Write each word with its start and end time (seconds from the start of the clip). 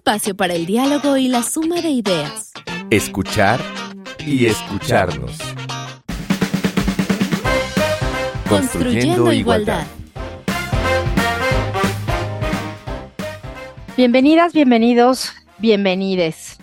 espacio 0.00 0.34
para 0.34 0.54
el 0.54 0.64
diálogo 0.64 1.18
y 1.18 1.28
la 1.28 1.42
suma 1.42 1.82
de 1.82 1.90
ideas. 1.90 2.52
Escuchar 2.88 3.60
y 4.26 4.46
escucharnos. 4.46 5.36
Construyendo 8.48 9.30
igualdad. 9.30 9.86
Bienvenidas, 13.94 14.54
bienvenidos, 14.54 15.34
bienvenides. 15.58 16.56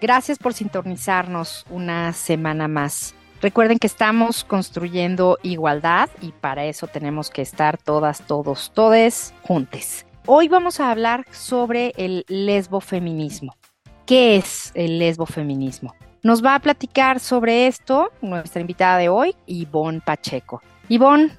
Gracias 0.00 0.38
por 0.38 0.54
sintonizarnos 0.54 1.66
una 1.68 2.14
semana 2.14 2.66
más. 2.66 3.14
Recuerden 3.42 3.78
que 3.78 3.88
estamos 3.88 4.42
construyendo 4.42 5.38
igualdad 5.42 6.08
y 6.22 6.32
para 6.32 6.64
eso 6.64 6.86
tenemos 6.86 7.28
que 7.28 7.42
estar 7.42 7.76
todas, 7.76 8.26
todos, 8.26 8.72
todes 8.72 9.34
juntes. 9.42 10.06
Hoy 10.26 10.48
vamos 10.48 10.80
a 10.80 10.90
hablar 10.90 11.24
sobre 11.30 11.94
el 11.96 12.26
lesbofeminismo. 12.28 13.56
¿Qué 14.04 14.36
es 14.36 14.70
el 14.74 14.98
lesbofeminismo? 14.98 15.94
Nos 16.22 16.44
va 16.44 16.54
a 16.54 16.58
platicar 16.58 17.20
sobre 17.20 17.66
esto 17.66 18.12
nuestra 18.20 18.60
invitada 18.60 18.98
de 18.98 19.08
hoy, 19.08 19.34
Ivonne 19.46 20.02
Pacheco. 20.04 20.62
Ivonne, 20.88 21.30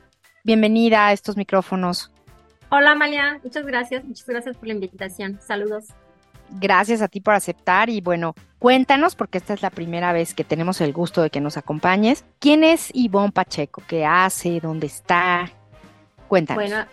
bienvenida 0.44 1.08
a 1.08 1.14
estos 1.14 1.38
micrófonos. 1.38 2.12
Hola 2.70 2.94
Amalia, 2.94 3.40
muchas 3.44 3.66
gracias, 3.66 4.04
muchas 4.04 4.26
gracias 4.26 4.58
por 4.58 4.68
la 4.68 4.74
invitación. 4.74 5.40
Saludos. 5.46 5.86
Gracias 6.50 7.04
a 7.04 7.08
ti 7.08 7.22
por 7.22 7.36
aceptar 7.36 7.90
y 7.90 8.02
bueno, 8.02 8.34
cuéntanos, 8.58 9.16
porque 9.16 9.38
esta 9.38 9.54
es 9.54 9.62
la 9.62 9.70
primera 9.70 10.12
vez 10.12 10.34
que 10.34 10.44
tenemos 10.44 10.82
el 10.82 10.92
gusto 10.92 11.22
de 11.22 11.30
que 11.30 11.40
nos 11.40 11.56
acompañes. 11.56 12.26
¿Quién 12.40 12.64
es 12.64 12.90
Ivonne 12.94 13.32
Pacheco? 13.32 13.84
¿Qué 13.88 14.06
hace? 14.06 14.60
¿Dónde 14.60 14.88
está? 14.88 15.52
Cuéntanos. 16.28 16.64
Bueno, 16.64 16.86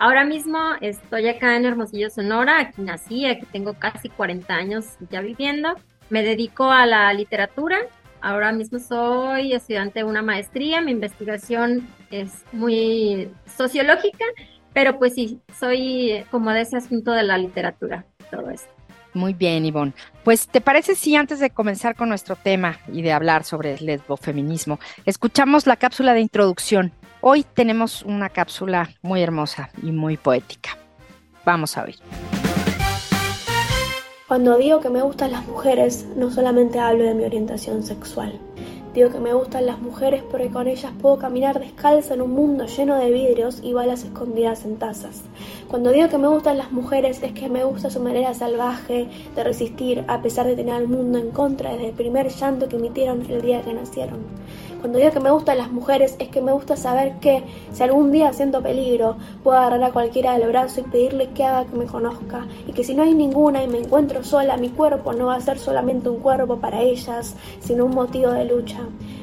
ahora 0.00 0.24
mismo 0.24 0.58
estoy 0.80 1.28
acá 1.28 1.56
en 1.56 1.66
Hermosillo, 1.66 2.10
Sonora, 2.10 2.58
aquí 2.58 2.82
nací, 2.82 3.26
aquí 3.26 3.46
tengo 3.52 3.74
casi 3.74 4.08
40 4.08 4.52
años 4.52 4.86
ya 5.10 5.20
viviendo. 5.20 5.76
Me 6.08 6.24
dedico 6.24 6.70
a 6.70 6.86
la 6.86 7.12
literatura. 7.12 7.78
Ahora 8.20 8.50
mismo 8.50 8.80
soy 8.80 9.52
estudiante 9.52 10.00
de 10.00 10.04
una 10.04 10.22
maestría. 10.22 10.80
Mi 10.80 10.90
investigación 10.90 11.88
es 12.10 12.44
muy 12.52 13.30
sociológica, 13.56 14.24
pero 14.72 14.98
pues 14.98 15.14
sí, 15.14 15.40
soy 15.58 16.24
como 16.30 16.50
de 16.50 16.62
ese 16.62 16.76
asunto 16.76 17.12
de 17.12 17.22
la 17.22 17.38
literatura, 17.38 18.04
todo 18.30 18.50
esto. 18.50 18.68
Muy 19.14 19.34
bien, 19.34 19.64
Ivonne. 19.64 19.92
Pues, 20.24 20.46
¿te 20.46 20.60
parece 20.60 20.94
si 20.94 21.16
antes 21.16 21.40
de 21.40 21.50
comenzar 21.50 21.96
con 21.96 22.08
nuestro 22.08 22.36
tema 22.36 22.78
y 22.92 23.02
de 23.02 23.12
hablar 23.12 23.44
sobre 23.44 23.74
el 23.74 23.86
lesbofeminismo, 23.86 24.78
escuchamos 25.04 25.66
la 25.66 25.76
cápsula 25.76 26.14
de 26.14 26.20
introducción? 26.20 26.92
Hoy 27.22 27.44
tenemos 27.44 28.02
una 28.02 28.30
cápsula 28.30 28.88
muy 29.02 29.20
hermosa 29.20 29.68
y 29.82 29.92
muy 29.92 30.16
poética. 30.16 30.78
Vamos 31.44 31.76
a 31.76 31.84
ver. 31.84 31.96
Cuando 34.26 34.56
digo 34.56 34.80
que 34.80 34.88
me 34.88 35.02
gustan 35.02 35.32
las 35.32 35.46
mujeres, 35.46 36.06
no 36.16 36.30
solamente 36.30 36.78
hablo 36.78 37.04
de 37.04 37.12
mi 37.12 37.24
orientación 37.24 37.82
sexual. 37.82 38.40
Digo 38.94 39.10
que 39.10 39.20
me 39.20 39.34
gustan 39.34 39.66
las 39.66 39.80
mujeres 39.80 40.22
porque 40.30 40.48
con 40.48 40.66
ellas 40.66 40.92
puedo 41.00 41.18
caminar 41.18 41.60
descalza 41.60 42.14
en 42.14 42.22
un 42.22 42.30
mundo 42.30 42.64
lleno 42.64 42.96
de 42.96 43.10
vidrios 43.10 43.60
y 43.62 43.74
balas 43.74 44.02
escondidas 44.02 44.64
en 44.64 44.78
tazas. 44.78 45.22
Cuando 45.68 45.92
digo 45.92 46.08
que 46.08 46.18
me 46.18 46.26
gustan 46.26 46.56
las 46.56 46.72
mujeres 46.72 47.22
es 47.22 47.32
que 47.32 47.48
me 47.50 47.64
gusta 47.64 47.90
su 47.90 48.00
manera 48.00 48.32
salvaje 48.32 49.08
de 49.36 49.44
resistir 49.44 50.04
a 50.08 50.22
pesar 50.22 50.46
de 50.46 50.56
tener 50.56 50.74
al 50.74 50.88
mundo 50.88 51.18
en 51.18 51.30
contra 51.32 51.72
desde 51.72 51.88
el 51.88 51.94
primer 51.94 52.30
llanto 52.30 52.68
que 52.68 52.76
emitieron 52.76 53.24
el 53.28 53.42
día 53.42 53.62
que 53.62 53.74
nacieron. 53.74 54.20
Cuando 54.80 54.98
digo 54.98 55.10
que 55.10 55.20
me 55.20 55.30
gustan 55.30 55.58
las 55.58 55.70
mujeres 55.70 56.16
es 56.18 56.28
que 56.28 56.40
me 56.40 56.52
gusta 56.52 56.74
saber 56.74 57.16
que, 57.20 57.44
si 57.72 57.82
algún 57.82 58.10
día 58.10 58.32
siento 58.32 58.62
peligro, 58.62 59.16
puedo 59.44 59.58
agarrar 59.58 59.84
a 59.84 59.92
cualquiera 59.92 60.38
del 60.38 60.48
brazo 60.48 60.80
y 60.80 60.84
pedirle 60.84 61.28
que 61.30 61.44
haga 61.44 61.66
que 61.66 61.76
me 61.76 61.84
conozca, 61.84 62.46
y 62.66 62.72
que 62.72 62.82
si 62.82 62.94
no 62.94 63.02
hay 63.02 63.12
ninguna 63.14 63.62
y 63.62 63.68
me 63.68 63.78
encuentro 63.78 64.24
sola, 64.24 64.56
mi 64.56 64.70
cuerpo 64.70 65.12
no 65.12 65.26
va 65.26 65.36
a 65.36 65.40
ser 65.40 65.58
solamente 65.58 66.08
un 66.08 66.20
cuerpo 66.20 66.56
para 66.56 66.80
ellas, 66.80 67.36
sino 67.60 67.84
un 67.84 67.94
motivo 67.94 68.30
de 68.30 68.46
lucha. 68.46 68.80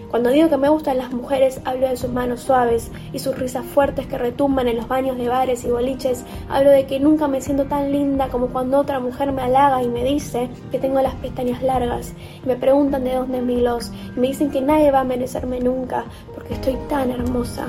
Cuando 0.09 0.29
digo 0.29 0.49
que 0.49 0.55
me 0.55 0.69
gustan 0.69 0.97
las 0.97 1.11
mujeres, 1.11 1.59
hablo 1.65 1.89
de 1.89 1.97
sus 1.97 2.09
manos 2.09 2.39
suaves 2.39 2.91
y 3.11 3.19
sus 3.19 3.37
risas 3.37 3.65
fuertes 3.65 4.07
que 4.07 4.17
retumban 4.17 4.69
en 4.69 4.77
los 4.77 4.87
baños 4.87 5.17
de 5.17 5.27
bares 5.27 5.65
y 5.65 5.67
boliches. 5.67 6.23
Hablo 6.49 6.69
de 6.69 6.85
que 6.85 6.99
nunca 6.99 7.27
me 7.27 7.41
siento 7.41 7.65
tan 7.65 7.91
linda 7.91 8.29
como 8.29 8.47
cuando 8.47 8.79
otra 8.79 9.01
mujer 9.01 9.33
me 9.33 9.41
halaga 9.41 9.83
y 9.83 9.89
me 9.89 10.05
dice 10.05 10.49
que 10.71 10.79
tengo 10.79 11.01
las 11.01 11.15
pestañas 11.15 11.61
largas. 11.61 12.13
Y 12.41 12.47
me 12.47 12.55
preguntan 12.55 13.03
de 13.03 13.15
dónde 13.15 13.39
es 13.39 13.43
mi 13.43 13.57
gloss. 13.57 13.91
Y 14.15 14.19
me 14.19 14.27
dicen 14.27 14.49
que 14.49 14.61
nadie 14.61 14.91
va 14.91 15.01
a 15.01 15.03
merecerme 15.03 15.59
nunca 15.59 16.05
porque 16.33 16.53
estoy 16.53 16.77
tan 16.87 17.11
hermosa, 17.11 17.67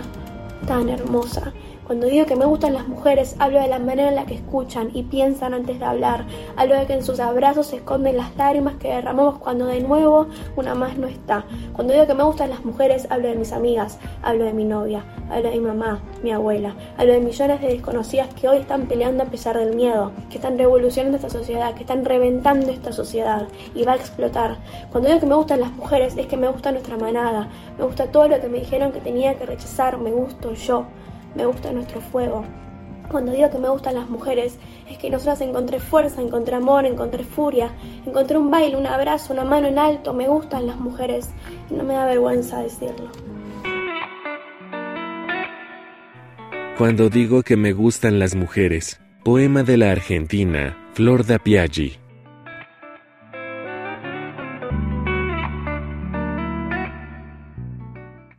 tan 0.67 0.89
hermosa. 0.89 1.53
Cuando 1.89 2.07
digo 2.07 2.27
que 2.27 2.37
me 2.37 2.45
gustan 2.45 2.75
las 2.75 2.87
mujeres, 2.87 3.35
hablo 3.39 3.63
de 3.63 3.67
la 3.67 3.79
manera 3.79 4.11
en 4.11 4.15
la 4.15 4.27
que 4.27 4.35
escuchan 4.35 4.91
y 4.93 5.05
piensan 5.05 5.55
antes 5.55 5.79
de 5.79 5.87
hablar. 5.87 6.27
Hablo 6.55 6.75
de 6.75 6.85
que 6.85 6.93
en 6.93 7.03
sus 7.03 7.19
abrazos 7.19 7.69
se 7.69 7.77
esconden 7.77 8.19
las 8.19 8.37
lágrimas 8.37 8.75
que 8.75 8.89
derramamos 8.89 9.39
cuando 9.39 9.65
de 9.65 9.81
nuevo 9.81 10.27
una 10.55 10.75
más 10.75 10.99
no 10.99 11.07
está. 11.07 11.47
Cuando 11.73 11.95
digo 11.95 12.07
que 12.07 12.13
me 12.13 12.25
gustan 12.25 12.51
las 12.51 12.63
mujeres, 12.63 13.07
hablo 13.09 13.29
de 13.29 13.37
mis 13.37 13.53
amigas, 13.53 13.99
hablo 14.21 14.45
de 14.45 14.53
mi 14.53 14.67
novia, 14.67 15.03
hablo 15.31 15.49
de 15.49 15.59
mi 15.59 15.65
mamá, 15.65 16.03
mi 16.23 16.31
abuela, 16.31 16.75
hablo 16.99 17.15
de 17.15 17.21
millones 17.21 17.59
de 17.63 17.69
desconocidas 17.69 18.29
que 18.35 18.51
hoy 18.51 18.59
están 18.59 18.87
peleando 18.87 19.23
a 19.23 19.29
pesar 19.29 19.57
del 19.57 19.75
miedo, 19.75 20.13
que 20.29 20.37
están 20.37 20.59
revolucionando 20.59 21.17
esta 21.17 21.31
sociedad, 21.31 21.73
que 21.73 21.85
están 21.85 22.05
reventando 22.05 22.71
esta 22.71 22.93
sociedad 22.93 23.49
y 23.75 23.85
va 23.85 23.93
a 23.93 23.97
explotar. 23.97 24.59
Cuando 24.93 25.09
digo 25.09 25.21
que 25.21 25.27
me 25.27 25.37
gustan 25.37 25.61
las 25.61 25.73
mujeres, 25.73 26.19
es 26.19 26.27
que 26.27 26.37
me 26.37 26.49
gusta 26.49 26.71
nuestra 26.71 26.99
manada, 26.99 27.49
me 27.79 27.87
gusta 27.87 28.13
todo 28.13 28.29
lo 28.29 28.39
que 28.43 28.49
me 28.49 28.59
dijeron 28.59 28.93
que 28.93 29.01
tenía 29.01 29.39
que 29.39 29.47
rechazar, 29.47 29.97
me 29.97 30.11
gusto 30.11 30.53
yo 30.53 30.85
me 31.39 31.47
gusta 31.47 31.73
nuestro 31.73 32.01
fuego. 32.01 32.45
Cuando 33.09 33.31
digo 33.31 33.49
que 33.49 33.59
me 33.59 33.69
gustan 33.69 33.95
las 33.95 34.11
mujeres, 34.11 34.59
es 34.91 34.99
que 34.99 35.09
nosotras 35.09 35.41
encontré 35.41 35.79
fuerza, 35.79 36.21
encontré 36.21 36.57
amor, 36.57 36.85
encontré 36.85 37.23
furia, 37.23 37.71
encontré 38.05 38.37
un 38.37 38.51
baile, 38.51 38.77
un 38.77 38.87
abrazo, 38.87 39.33
una 39.33 39.45
mano 39.45 39.69
en 39.69 39.79
alto. 39.79 40.13
Me 40.13 40.27
gustan 40.27 40.67
las 40.67 40.79
mujeres 40.81 41.31
y 41.71 41.75
no 41.75 41.85
me 41.85 41.95
da 41.95 42.07
vergüenza 42.07 42.61
decirlo. 42.61 43.09
Cuando 46.77 47.09
digo 47.09 47.43
que 47.43 47.57
me 47.57 47.73
gustan 47.73 48.19
las 48.19 48.35
mujeres, 48.35 49.01
poema 49.25 49.63
de 49.63 49.77
la 49.77 49.93
Argentina, 49.93 50.77
Flor 50.93 51.25
da 51.25 51.39
Piaggi. 51.39 52.08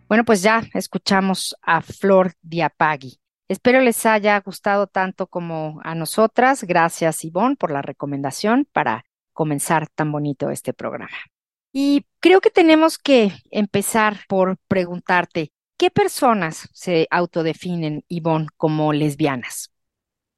Bueno, 0.09 0.25
pues 0.25 0.41
ya 0.41 0.63
escuchamos 0.73 1.55
a 1.61 1.81
Flor 1.81 2.33
Diapagui. 2.41 3.19
Espero 3.47 3.79
les 3.79 4.07
haya 4.07 4.39
gustado 4.39 4.87
tanto 4.87 5.27
como 5.27 5.79
a 5.83 5.93
nosotras. 5.93 6.63
Gracias, 6.63 7.23
Ivonne, 7.23 7.55
por 7.55 7.69
la 7.69 7.83
recomendación 7.83 8.67
para 8.73 9.05
comenzar 9.33 9.87
tan 9.87 10.11
bonito 10.11 10.49
este 10.49 10.73
programa. 10.73 11.15
Y 11.71 12.07
creo 12.19 12.41
que 12.41 12.49
tenemos 12.49 12.97
que 12.97 13.33
empezar 13.51 14.21
por 14.27 14.57
preguntarte, 14.67 15.51
¿qué 15.77 15.91
personas 15.91 16.67
se 16.73 17.07
autodefinen, 17.11 18.03
Ivonne, 18.07 18.47
como 18.57 18.91
lesbianas? 18.93 19.71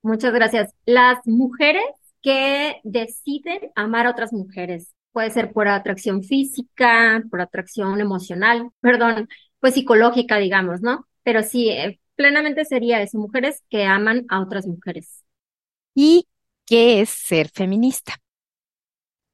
Muchas 0.02 0.34
gracias. 0.34 0.74
Las 0.86 1.26
mujeres 1.26 1.86
que 2.22 2.82
deciden 2.84 3.72
amar 3.76 4.06
a 4.06 4.12
otras 4.12 4.34
mujeres. 4.34 4.94
Puede 5.14 5.30
ser 5.30 5.54
por 5.54 5.70
atracción 5.70 6.24
física, 6.24 7.24
por 7.30 7.40
atracción 7.40 8.02
emocional, 8.02 8.70
perdón, 8.82 9.30
pues 9.62 9.76
psicológica, 9.76 10.38
digamos, 10.40 10.82
¿no? 10.84 11.08
Pero 11.24 11.44
sí, 11.44 11.70
eh, 11.72 12.02
plenamente 12.16 12.66
sería 12.66 13.02
eso, 13.04 13.20
mujeres 13.20 13.64
que 13.70 13.86
aman 13.86 14.26
a 14.30 14.42
otras 14.42 14.68
mujeres. 14.68 15.24
¿Y 15.96 16.28
qué 16.66 17.02
es 17.02 17.10
ser 17.10 17.50
feminista? 17.50 18.16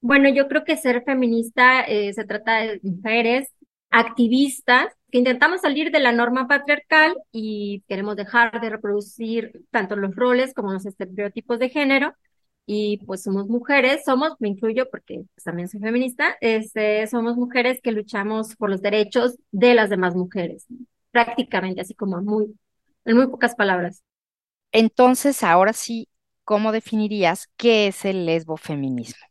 Bueno, 0.02 0.30
yo 0.30 0.48
creo 0.48 0.64
que 0.64 0.78
ser 0.78 1.04
feminista 1.04 1.82
eh, 1.82 2.14
se 2.14 2.24
trata 2.26 2.58
de 2.62 2.80
mujeres 2.84 3.50
activistas 3.90 4.94
que 5.12 5.18
intentamos 5.20 5.62
salir 5.62 5.92
de 5.92 6.00
la 6.00 6.12
norma 6.12 6.48
patriarcal 6.48 7.16
y 7.32 7.84
queremos 7.88 8.16
dejar 8.16 8.62
de 8.62 8.70
reproducir 8.70 9.64
tanto 9.72 9.96
los 9.96 10.16
roles 10.16 10.54
como 10.54 10.74
los 10.74 10.86
estereotipos 10.86 11.60
de 11.60 11.70
género. 11.70 12.14
Y 12.70 12.98
pues 13.06 13.24
somos 13.24 13.48
mujeres, 13.48 14.04
somos, 14.06 14.34
me 14.40 14.50
incluyo 14.50 14.90
porque 14.92 15.24
pues, 15.34 15.44
también 15.46 15.69
soy 15.69 15.80
feminista, 15.80 16.36
este, 16.42 17.08
somos 17.08 17.38
mujeres 17.38 17.80
que 17.81 17.94
luchamos 17.94 18.56
por 18.58 18.69
los 18.69 18.81
derechos 18.81 19.38
de 19.52 19.74
las 19.74 19.90
demás 19.90 20.16
mujeres, 20.16 20.68
prácticamente, 21.12 21.81
así 21.81 21.96
como 21.96 22.22
muy, 22.22 22.56
en 23.06 23.18
muy 23.18 23.28
pocas 23.28 23.56
palabras. 23.56 24.04
Entonces, 24.74 25.44
ahora 25.44 25.74
sí, 25.74 26.10
¿cómo 26.44 26.72
definirías 26.74 27.48
qué 27.58 27.88
es 27.88 28.06
el 28.06 28.25
lesbofeminismo? 28.25 29.25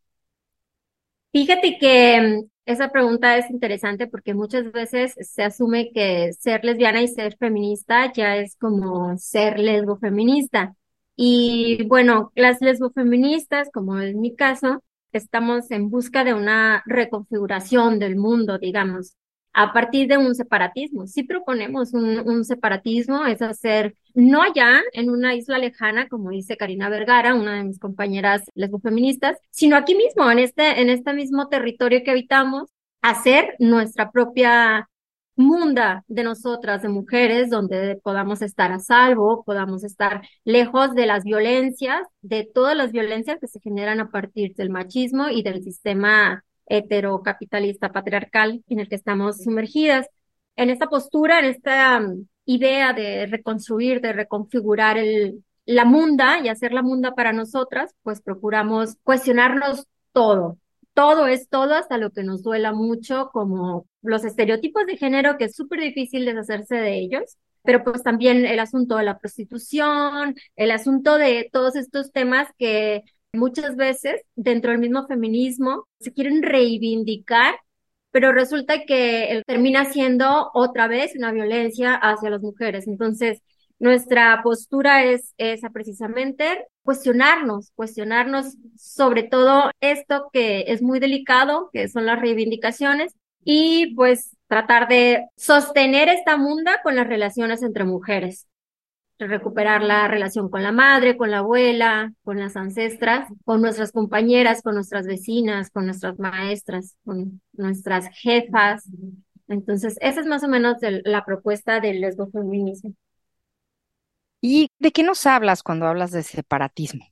Fíjate 1.32 1.78
que 1.78 2.20
mm, 2.20 2.48
esa 2.66 2.90
pregunta 2.90 3.36
es 3.38 3.50
interesante 3.50 4.06
porque 4.06 4.34
muchas 4.34 4.72
veces 4.72 5.14
se 5.20 5.42
asume 5.42 5.90
que 5.92 6.32
ser 6.32 6.64
lesbiana 6.64 7.02
y 7.02 7.08
ser 7.08 7.36
feminista 7.36 8.12
ya 8.12 8.36
es 8.36 8.56
como 8.56 9.16
ser 9.18 9.58
lesbofeminista. 9.58 10.74
Y 11.16 11.84
bueno, 11.84 12.30
las 12.34 12.60
lesbofeministas, 12.60 13.70
como 13.72 13.98
es 13.98 14.14
mi 14.14 14.36
caso, 14.36 14.82
estamos 15.12 15.70
en 15.70 15.90
busca 15.90 16.24
de 16.24 16.34
una 16.34 16.82
reconfiguración 16.86 17.98
del 17.98 18.16
mundo, 18.16 18.58
digamos. 18.58 19.16
a 19.58 19.72
partir 19.72 20.06
de 20.08 20.18
un 20.18 20.34
separatismo. 20.34 21.06
Sí 21.06 21.22
proponemos 21.22 21.94
un, 21.94 22.18
un, 22.28 22.44
separatismo, 22.44 23.24
es 23.24 23.40
hacer, 23.40 23.94
no 24.14 24.42
allá 24.42 24.82
en 24.92 25.08
una 25.08 25.34
isla 25.34 25.56
lejana, 25.58 26.08
como 26.08 26.28
dice 26.30 26.58
Karina 26.58 26.90
Vergara, 26.90 27.34
una 27.34 27.54
de 27.56 27.64
mis 27.64 27.78
compañeras 27.78 28.42
lesbofeministas, 28.54 29.38
sino 29.50 29.76
aquí 29.76 29.94
mismo, 29.94 30.30
en 30.30 30.40
este, 30.40 30.82
en 30.82 30.90
este 30.90 31.14
mismo 31.14 31.48
territorio 31.48 32.02
que 32.04 32.10
habitamos, 32.10 32.68
hacer 33.00 33.56
nuestra 33.58 34.10
propia 34.10 34.90
munda 35.36 36.04
de 36.08 36.24
nosotras, 36.24 36.82
de 36.82 36.88
mujeres, 36.88 37.50
donde 37.50 37.96
podamos 38.02 38.42
estar 38.42 38.72
a 38.72 38.78
salvo, 38.78 39.44
podamos 39.44 39.84
estar 39.84 40.22
lejos 40.44 40.94
de 40.94 41.06
las 41.06 41.24
violencias, 41.24 42.02
de 42.22 42.48
todas 42.52 42.76
las 42.76 42.92
violencias 42.92 43.38
que 43.40 43.46
se 43.46 43.60
generan 43.60 44.00
a 44.00 44.10
partir 44.10 44.54
del 44.54 44.70
machismo 44.70 45.28
y 45.28 45.42
del 45.42 45.62
sistema 45.62 46.44
heterocapitalista 46.66 47.92
patriarcal 47.92 48.62
en 48.68 48.80
el 48.80 48.88
que 48.88 48.96
estamos 48.96 49.42
sumergidas. 49.42 50.08
En 50.56 50.70
esta 50.70 50.88
postura, 50.88 51.38
en 51.38 51.44
esta 51.46 52.00
um, 52.00 52.26
idea 52.46 52.92
de 52.92 53.26
reconstruir, 53.26 54.00
de 54.00 54.12
reconfigurar 54.12 54.96
el, 54.98 55.44
la 55.66 55.84
munda 55.84 56.40
y 56.40 56.48
hacer 56.48 56.72
la 56.72 56.82
munda 56.82 57.14
para 57.14 57.32
nosotras, 57.32 57.94
pues 58.02 58.22
procuramos 58.22 58.96
cuestionarnos 59.02 59.86
todo. 60.12 60.58
Todo 60.96 61.26
es 61.26 61.50
todo 61.50 61.74
hasta 61.74 61.98
lo 61.98 62.10
que 62.10 62.22
nos 62.22 62.42
duela 62.42 62.72
mucho, 62.72 63.28
como 63.30 63.86
los 64.00 64.24
estereotipos 64.24 64.86
de 64.86 64.96
género, 64.96 65.36
que 65.36 65.44
es 65.44 65.54
súper 65.54 65.80
difícil 65.80 66.24
deshacerse 66.24 66.76
de 66.76 66.98
ellos, 66.98 67.36
pero 67.62 67.84
pues 67.84 68.02
también 68.02 68.46
el 68.46 68.58
asunto 68.60 68.96
de 68.96 69.04
la 69.04 69.18
prostitución, 69.18 70.34
el 70.56 70.70
asunto 70.70 71.18
de 71.18 71.50
todos 71.52 71.76
estos 71.76 72.12
temas 72.12 72.48
que 72.56 73.02
muchas 73.34 73.76
veces 73.76 74.22
dentro 74.36 74.70
del 74.70 74.80
mismo 74.80 75.06
feminismo 75.06 75.86
se 76.00 76.14
quieren 76.14 76.42
reivindicar, 76.42 77.56
pero 78.10 78.32
resulta 78.32 78.84
que 78.86 79.42
termina 79.46 79.84
siendo 79.84 80.50
otra 80.54 80.88
vez 80.88 81.14
una 81.14 81.30
violencia 81.30 81.94
hacia 81.94 82.30
las 82.30 82.40
mujeres. 82.40 82.86
Entonces, 82.88 83.42
nuestra 83.78 84.40
postura 84.42 85.04
es 85.04 85.34
esa 85.38 85.70
precisamente, 85.70 86.66
cuestionarnos, 86.82 87.72
cuestionarnos 87.74 88.56
sobre 88.76 89.22
todo 89.22 89.70
esto 89.80 90.28
que 90.32 90.64
es 90.68 90.82
muy 90.82 91.00
delicado, 91.00 91.70
que 91.72 91.88
son 91.88 92.06
las 92.06 92.20
reivindicaciones, 92.20 93.14
y 93.44 93.94
pues 93.94 94.36
tratar 94.48 94.88
de 94.88 95.26
sostener 95.36 96.08
esta 96.08 96.36
munda 96.36 96.80
con 96.82 96.96
las 96.96 97.06
relaciones 97.06 97.62
entre 97.62 97.84
mujeres 97.84 98.46
recuperar 99.18 99.82
la 99.82 100.08
relación 100.08 100.50
con 100.50 100.62
la 100.62 100.72
madre, 100.72 101.16
con 101.16 101.30
la 101.30 101.38
abuela, 101.38 102.12
con 102.22 102.38
las 102.38 102.56
ancestras, 102.56 103.28
con 103.44 103.62
nuestras 103.62 103.92
compañeras, 103.92 104.62
con 104.62 104.74
nuestras 104.74 105.06
vecinas, 105.06 105.70
con 105.70 105.86
nuestras 105.86 106.18
maestras, 106.18 106.96
con 107.04 107.40
nuestras 107.52 108.08
jefas. 108.10 108.88
Entonces, 109.48 109.96
esa 110.00 110.20
es 110.20 110.26
más 110.26 110.42
o 110.42 110.48
menos 110.48 110.76
la 110.80 111.24
propuesta 111.24 111.80
del 111.80 112.00
lesbofeminismo. 112.00 112.94
¿Y 114.48 114.70
de 114.78 114.92
qué 114.92 115.02
nos 115.02 115.26
hablas 115.26 115.64
cuando 115.64 115.86
hablas 115.88 116.12
de 116.12 116.22
separatismo? 116.22 117.04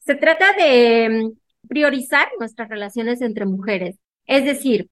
Se 0.00 0.14
trata 0.14 0.52
de 0.52 1.08
mm, 1.08 1.66
priorizar 1.66 2.28
nuestras 2.38 2.68
relaciones 2.68 3.22
entre 3.22 3.46
mujeres. 3.46 3.96
Es 4.26 4.44
decir, 4.44 4.90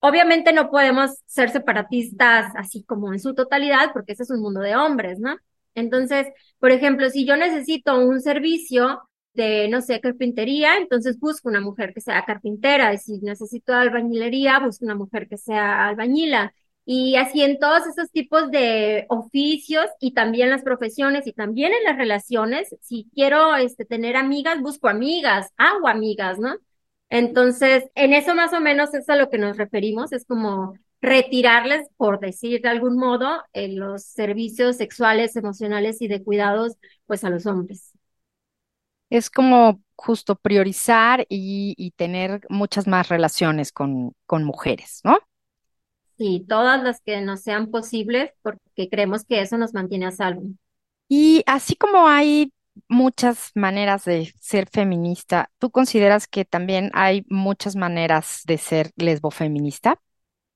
obviamente 0.00 0.52
no 0.52 0.70
podemos 0.70 1.12
ser 1.26 1.50
separatistas 1.50 2.52
así 2.56 2.82
como 2.82 3.12
en 3.12 3.20
su 3.20 3.32
totalidad, 3.32 3.92
porque 3.92 4.14
ese 4.14 4.24
es 4.24 4.30
un 4.30 4.40
mundo 4.40 4.60
de 4.60 4.74
hombres, 4.74 5.20
¿no? 5.20 5.36
Entonces, 5.76 6.26
por 6.58 6.72
ejemplo, 6.72 7.10
si 7.10 7.24
yo 7.24 7.36
necesito 7.36 7.96
un 7.96 8.20
servicio 8.20 9.08
de, 9.32 9.68
no 9.68 9.82
sé, 9.82 10.00
carpintería, 10.00 10.78
entonces 10.78 11.16
busco 11.20 11.48
una 11.48 11.60
mujer 11.60 11.94
que 11.94 12.00
sea 12.00 12.24
carpintera. 12.24 12.96
si 12.98 13.20
necesito 13.20 13.72
albañilería, 13.72 14.58
busco 14.58 14.84
una 14.84 14.96
mujer 14.96 15.28
que 15.28 15.36
sea 15.36 15.86
albañila. 15.86 16.52
Y 16.88 17.16
así 17.16 17.42
en 17.42 17.58
todos 17.58 17.84
esos 17.86 18.12
tipos 18.12 18.50
de 18.52 19.06
oficios 19.08 19.86
y 20.00 20.12
también 20.14 20.50
las 20.50 20.62
profesiones 20.62 21.26
y 21.26 21.32
también 21.32 21.72
en 21.74 21.82
las 21.82 21.96
relaciones, 21.96 22.76
si 22.80 23.10
quiero 23.12 23.56
este, 23.56 23.84
tener 23.84 24.16
amigas, 24.16 24.60
busco 24.60 24.88
amigas, 24.88 25.52
hago 25.56 25.88
amigas, 25.88 26.38
¿no? 26.38 26.54
Entonces, 27.10 27.84
en 27.96 28.12
eso 28.12 28.36
más 28.36 28.52
o 28.52 28.60
menos 28.60 28.94
es 28.94 29.08
a 29.08 29.16
lo 29.16 29.30
que 29.30 29.38
nos 29.38 29.56
referimos, 29.56 30.12
es 30.12 30.24
como 30.26 30.74
retirarles, 31.00 31.88
por 31.96 32.20
decir 32.20 32.62
de 32.62 32.68
algún 32.68 32.96
modo, 32.96 33.42
eh, 33.52 33.68
los 33.68 34.04
servicios 34.04 34.76
sexuales, 34.76 35.34
emocionales 35.34 36.00
y 36.02 36.08
de 36.08 36.22
cuidados, 36.22 36.76
pues 37.06 37.24
a 37.24 37.30
los 37.30 37.46
hombres. 37.46 37.92
Es 39.10 39.28
como 39.28 39.80
justo 39.96 40.36
priorizar 40.36 41.26
y, 41.28 41.92
tener 41.96 42.42
muchas 42.48 42.86
más 42.86 43.08
relaciones 43.08 43.72
con, 43.72 44.12
con 44.26 44.44
mujeres, 44.44 45.00
¿no? 45.04 45.18
Sí, 46.18 46.44
todas 46.48 46.82
las 46.82 47.00
que 47.02 47.20
nos 47.20 47.42
sean 47.42 47.70
posibles, 47.70 48.30
porque 48.42 48.88
creemos 48.90 49.24
que 49.24 49.40
eso 49.40 49.58
nos 49.58 49.74
mantiene 49.74 50.06
a 50.06 50.12
salvo. 50.12 50.42
Y 51.08 51.42
así 51.46 51.76
como 51.76 52.08
hay 52.08 52.52
muchas 52.88 53.50
maneras 53.54 54.04
de 54.04 54.32
ser 54.40 54.68
feminista, 54.70 55.50
¿tú 55.58 55.70
consideras 55.70 56.26
que 56.26 56.44
también 56.44 56.90
hay 56.94 57.24
muchas 57.28 57.76
maneras 57.76 58.42
de 58.46 58.58
ser 58.58 58.90
lesbofeminista? 58.96 60.00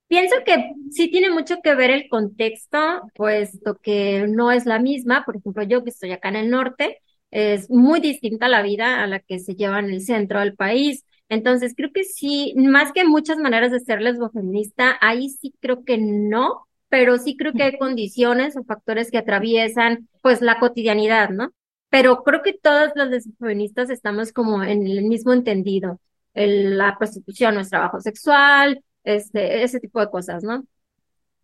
Pienso 0.09 0.35
que 0.45 0.73
sí 0.91 1.09
tiene 1.11 1.31
mucho 1.31 1.59
que 1.63 1.75
ver 1.77 1.91
el 1.91 2.09
contexto, 2.09 2.79
puesto 3.15 3.77
que 3.81 4.27
no 4.29 4.51
es 4.51 4.67
la 4.67 4.81
misma. 4.81 5.25
Por 5.25 5.37
ejemplo, 5.37 5.63
yo 5.63 5.85
que 5.85 5.91
estoy 5.91 6.11
acá 6.13 6.29
en 6.31 6.37
el 6.37 6.51
norte, 6.51 6.99
es 7.31 7.71
muy 7.71 8.01
distinta 8.01 8.49
la 8.49 8.63
vida 8.63 9.03
a 9.03 9.07
la 9.07 9.21
que 9.21 9.39
se 9.39 9.55
lleva 9.55 9.79
en 9.79 9.91
el 9.91 10.01
centro 10.03 10.41
del 10.41 10.57
país. 10.57 11.05
Entonces, 11.31 11.75
creo 11.77 11.93
que 11.93 12.05
sí, 12.05 12.55
más 12.57 12.93
que 12.93 13.05
muchas 13.05 13.39
maneras 13.39 13.73
de 13.73 13.81
ser 13.81 14.03
lesbofeminista, 14.03 14.99
ahí 15.01 15.31
sí 15.31 15.55
creo 15.61 15.85
que 15.85 15.97
no, 15.97 16.67
pero 16.89 17.19
sí 17.19 17.37
creo 17.37 17.53
que 17.55 17.63
hay 17.63 17.79
condiciones 17.79 18.57
o 18.57 18.65
factores 18.65 19.11
que 19.11 19.19
atraviesan, 19.19 20.09
pues, 20.23 20.43
la 20.43 20.59
cotidianidad, 20.59 21.31
¿no? 21.31 21.53
Pero 21.89 22.25
creo 22.25 22.43
que 22.43 22.53
todas 22.53 22.93
las 22.97 23.09
lesbofeministas 23.11 23.91
estamos 23.91 24.33
como 24.33 24.63
en 24.65 24.87
el 24.87 25.05
mismo 25.05 25.33
entendido. 25.33 26.01
la 26.35 26.97
prostitución 26.99 27.55
no 27.55 27.61
es 27.61 27.71
trabajo 27.71 28.01
sexual, 28.01 28.83
este, 29.05 29.63
ese 29.65 29.81
tipo 29.81 30.01
de 30.01 30.11
cosas, 30.11 30.43
¿no? 30.45 30.65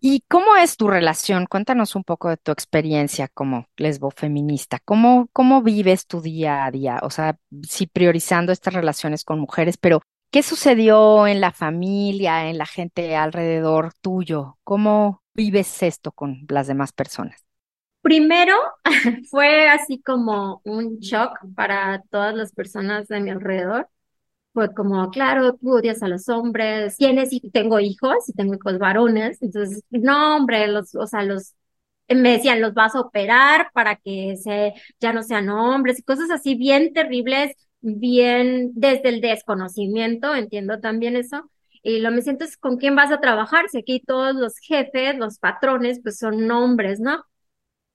¿Y 0.09 0.23
cómo 0.29 0.55
es 0.55 0.77
tu 0.77 0.87
relación? 0.87 1.47
Cuéntanos 1.47 1.97
un 1.97 2.05
poco 2.05 2.29
de 2.29 2.37
tu 2.37 2.53
experiencia 2.53 3.27
como 3.27 3.67
lesbo 3.77 4.13
feminista. 4.13 4.79
¿Cómo, 4.85 5.29
cómo 5.33 5.63
vives 5.63 6.07
tu 6.07 6.21
día 6.21 6.65
a 6.65 6.71
día? 6.71 7.01
O 7.03 7.11
sea, 7.11 7.41
sí 7.69 7.89
priorizando 7.89 8.53
estas 8.53 8.73
relaciones 8.73 9.25
con 9.25 9.41
mujeres, 9.41 9.77
pero 9.77 10.03
¿qué 10.31 10.45
sucedió 10.45 11.27
en 11.27 11.41
la 11.41 11.51
familia, 11.51 12.49
en 12.49 12.57
la 12.57 12.67
gente 12.67 13.17
alrededor 13.17 13.95
tuyo? 14.01 14.59
¿Cómo 14.63 15.25
vives 15.35 15.83
esto 15.83 16.13
con 16.13 16.47
las 16.51 16.69
demás 16.69 16.93
personas? 16.93 17.45
Primero 18.01 18.55
fue 19.29 19.69
así 19.69 20.01
como 20.01 20.61
un 20.63 21.01
shock 21.01 21.37
para 21.57 22.01
todas 22.13 22.33
las 22.33 22.53
personas 22.53 23.09
de 23.09 23.19
mi 23.19 23.31
alrededor 23.31 23.89
fue 24.57 24.73
como, 24.73 25.11
claro, 25.11 25.55
tú 25.57 25.71
odias 25.77 26.03
a 26.03 26.09
los 26.09 26.31
hombres, 26.31 26.97
tienes 26.97 27.31
y 27.31 27.51
tengo 27.51 27.79
hijos, 27.79 28.27
y 28.29 28.33
tengo 28.33 28.55
hijos 28.55 28.79
varones, 28.79 29.43
entonces, 29.43 29.85
no, 29.91 30.37
hombre, 30.37 30.67
los, 30.69 30.95
o 30.95 31.07
sea, 31.07 31.23
los, 31.25 31.55
me 32.09 32.33
decían, 32.33 32.63
los 32.63 32.73
vas 32.75 32.95
a 32.95 33.01
operar 33.01 33.69
para 33.75 33.97
que 33.97 34.37
se, 34.39 34.73
ya 35.01 35.13
no 35.13 35.23
sean 35.23 35.51
hombres 35.51 35.99
y 35.99 36.03
cosas 36.05 36.31
así 36.31 36.55
bien 36.55 36.95
terribles, 36.95 37.53
bien 37.83 38.71
desde 38.75 39.11
el 39.11 39.21
desconocimiento, 39.21 40.35
entiendo 40.35 40.81
también 40.81 41.17
eso. 41.17 41.51
Y 41.83 42.01
lo 42.01 42.11
me 42.11 42.23
siento 42.23 42.45
es 42.47 42.57
con 42.57 42.79
quién 42.79 42.97
vas 42.97 43.13
a 43.13 43.21
trabajar, 43.21 43.69
si 43.69 43.79
aquí 43.79 44.01
todos 44.01 44.35
los 44.35 44.55
jefes, 44.59 45.17
los 45.19 45.39
patrones, 45.39 46.01
pues 46.03 46.19
son 46.19 46.51
hombres, 46.51 46.99
¿no? 47.01 47.23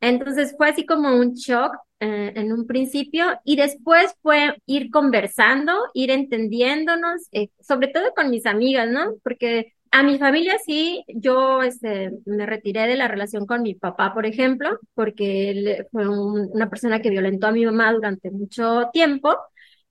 Entonces 0.02 0.56
fue 0.58 0.70
así 0.70 0.86
como 0.86 1.16
un 1.16 1.34
shock 1.36 1.74
eh, 2.00 2.34
en 2.36 2.52
un 2.52 2.66
principio 2.68 3.26
y 3.46 3.56
después 3.56 4.16
fue 4.22 4.56
ir 4.66 4.90
conversando, 4.92 5.74
ir 5.94 6.12
entendiéndonos, 6.12 7.28
eh, 7.32 7.50
sobre 7.62 7.90
todo 7.90 8.12
con 8.16 8.30
mis 8.32 8.46
amigas, 8.48 8.90
¿no? 8.90 9.14
Porque 9.24 9.74
a 9.92 10.04
mi 10.04 10.18
familia 10.18 10.58
sí, 10.66 11.04
yo 11.08 11.62
este, 11.64 12.12
me 12.26 12.46
retiré 12.46 12.88
de 12.88 12.96
la 12.96 13.08
relación 13.08 13.46
con 13.46 13.62
mi 13.62 13.76
papá, 13.76 14.14
por 14.14 14.26
ejemplo, 14.26 14.80
porque 14.96 15.52
él 15.52 15.88
fue 15.92 16.08
una 16.08 16.70
persona 16.70 17.02
que 17.02 17.10
violentó 17.10 17.48
a 17.48 17.52
mi 17.52 17.66
mamá 17.66 17.94
durante 17.94 18.32
mucho 18.32 18.90
tiempo. 18.94 19.38